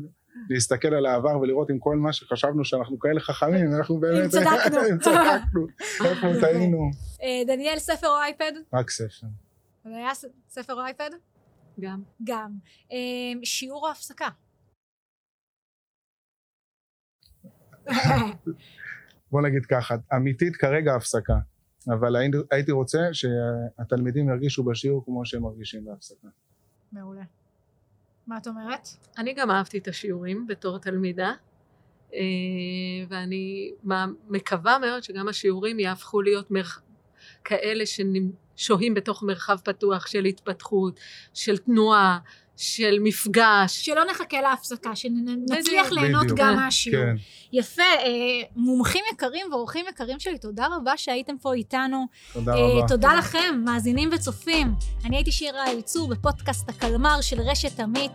להסתכל 0.49 0.93
על 0.93 1.05
העבר 1.05 1.39
ולראות 1.39 1.71
אם 1.71 1.79
כל 1.79 1.95
מה 1.95 2.13
שחשבנו 2.13 2.65
שאנחנו 2.65 2.99
כאלה 2.99 3.19
חכמים, 3.19 3.73
אנחנו 3.77 3.99
באמת... 3.99 4.23
אם 4.23 4.29
צדקנו. 4.29 4.79
אם 4.91 4.97
צדקנו, 4.99 5.67
איפה 6.05 6.27
טעינו. 6.41 6.91
אה, 7.23 7.43
דניאל, 7.47 7.79
ספר 7.79 8.07
או 8.07 8.17
אייפד? 8.17 8.51
רק 8.73 8.89
ספר. 8.89 9.27
היה 9.85 10.11
ספר 10.49 10.73
או 10.73 10.81
אייפד? 10.81 11.09
גם. 11.79 12.01
גם. 12.23 12.51
אה, 12.91 12.97
שיעור 13.43 13.85
או 13.85 13.91
הפסקה? 13.91 14.27
בוא 19.31 19.41
נגיד 19.41 19.65
ככה, 19.65 19.95
אמיתית 20.15 20.55
כרגע 20.55 20.95
הפסקה, 20.95 21.37
אבל 21.87 22.15
הייתי 22.51 22.71
רוצה 22.71 22.99
שהתלמידים 23.13 24.29
ירגישו 24.29 24.63
בשיעור 24.63 25.05
כמו 25.05 25.25
שהם 25.25 25.41
מרגישים 25.41 25.85
בהפסקה. 25.85 26.27
מעולה. 26.91 27.23
מה 28.27 28.37
את 28.37 28.47
אומרת? 28.47 28.87
אני 29.17 29.33
גם 29.33 29.51
אהבתי 29.51 29.77
את 29.77 29.87
השיעורים 29.87 30.47
בתור 30.47 30.77
תלמידה. 30.77 31.33
אה, 32.13 32.19
ואני 33.09 33.71
מקווה 34.29 34.79
מאוד 34.79 35.03
שגם 35.03 35.27
השיעורים 35.27 35.79
יהפכו 35.79 36.21
להיות 36.21 36.51
מרח... 36.51 36.81
כאלה 37.43 37.83
ששוהים 37.85 38.93
בתוך 38.93 39.23
מרחב 39.23 39.57
פתוח 39.63 40.07
של 40.07 40.25
התפתחות, 40.25 40.99
של 41.33 41.57
תנועה, 41.57 42.19
של 42.61 42.97
מפגש. 43.03 43.85
שלא 43.85 44.01
נחכה 44.11 44.41
להפסקה, 44.41 44.95
שנצליח 44.95 45.91
ליהנות 45.91 46.23
בדיוק. 46.23 46.39
גם 46.39 46.55
מהשיעור. 46.55 47.05
כן. 47.05 47.15
יפה, 47.53 47.81
אה, 47.81 48.07
מומחים 48.55 49.03
יקרים 49.13 49.47
ואורחים 49.51 49.85
יקרים 49.89 50.19
שלי, 50.19 50.37
תודה 50.37 50.67
רבה 50.75 50.97
שהייתם 50.97 51.37
פה 51.37 51.53
איתנו. 51.53 52.05
תודה 52.33 52.53
אה, 52.53 52.57
רבה. 52.57 52.87
תודה 52.87 53.13
לכם, 53.13 53.61
מאזינים 53.65 54.09
וצופים. 54.13 54.73
אני 55.05 55.15
הייתי 55.15 55.31
שירה 55.31 55.71
אליצור 55.71 56.07
בפודקאסט 56.07 56.69
הקלמר 56.69 57.21
של 57.21 57.41
רשת 57.41 57.79
עמית. 57.79 58.11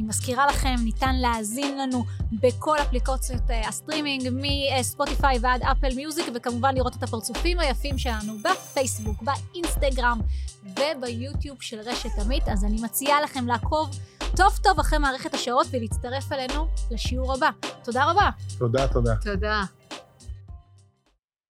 אני 0.00 0.08
מזכירה 0.08 0.46
לכם, 0.46 0.74
ניתן 0.84 1.14
להאזין 1.16 1.78
לנו 1.78 2.04
בכל 2.32 2.76
אפליקציות 2.78 3.50
אה, 3.50 3.68
הסטרימינג, 3.68 4.28
מספוטיפיי 4.32 5.38
ועד 5.42 5.62
אפל 5.62 5.94
מיוזיק, 5.96 6.26
וכמובן 6.34 6.74
לראות 6.74 6.96
את 6.96 7.02
הפרצופים 7.02 7.58
היפים 7.58 7.98
שלנו 7.98 8.32
בפייסבוק, 8.38 9.22
באינסטגרם 9.22 10.20
וביוטיוב 10.64 11.56
של 11.60 11.80
רשת 11.80 12.18
עמית. 12.24 12.48
אז 12.48 12.64
אני 12.64 12.82
מציעה 12.82 13.22
לכם 13.22 13.46
לעקוב 13.46 13.90
טוב 14.36 14.58
טוב 14.62 14.78
אחרי 14.80 14.98
מערכת 14.98 15.34
השעות 15.34 15.66
ולהצטרף 15.70 16.32
אלינו 16.32 16.66
לשיעור 16.90 17.34
הבא. 17.34 17.50
תודה 17.84 18.10
רבה. 18.10 18.30
תודה, 18.58 18.88
תודה. 18.88 19.14
תודה. 19.24 19.62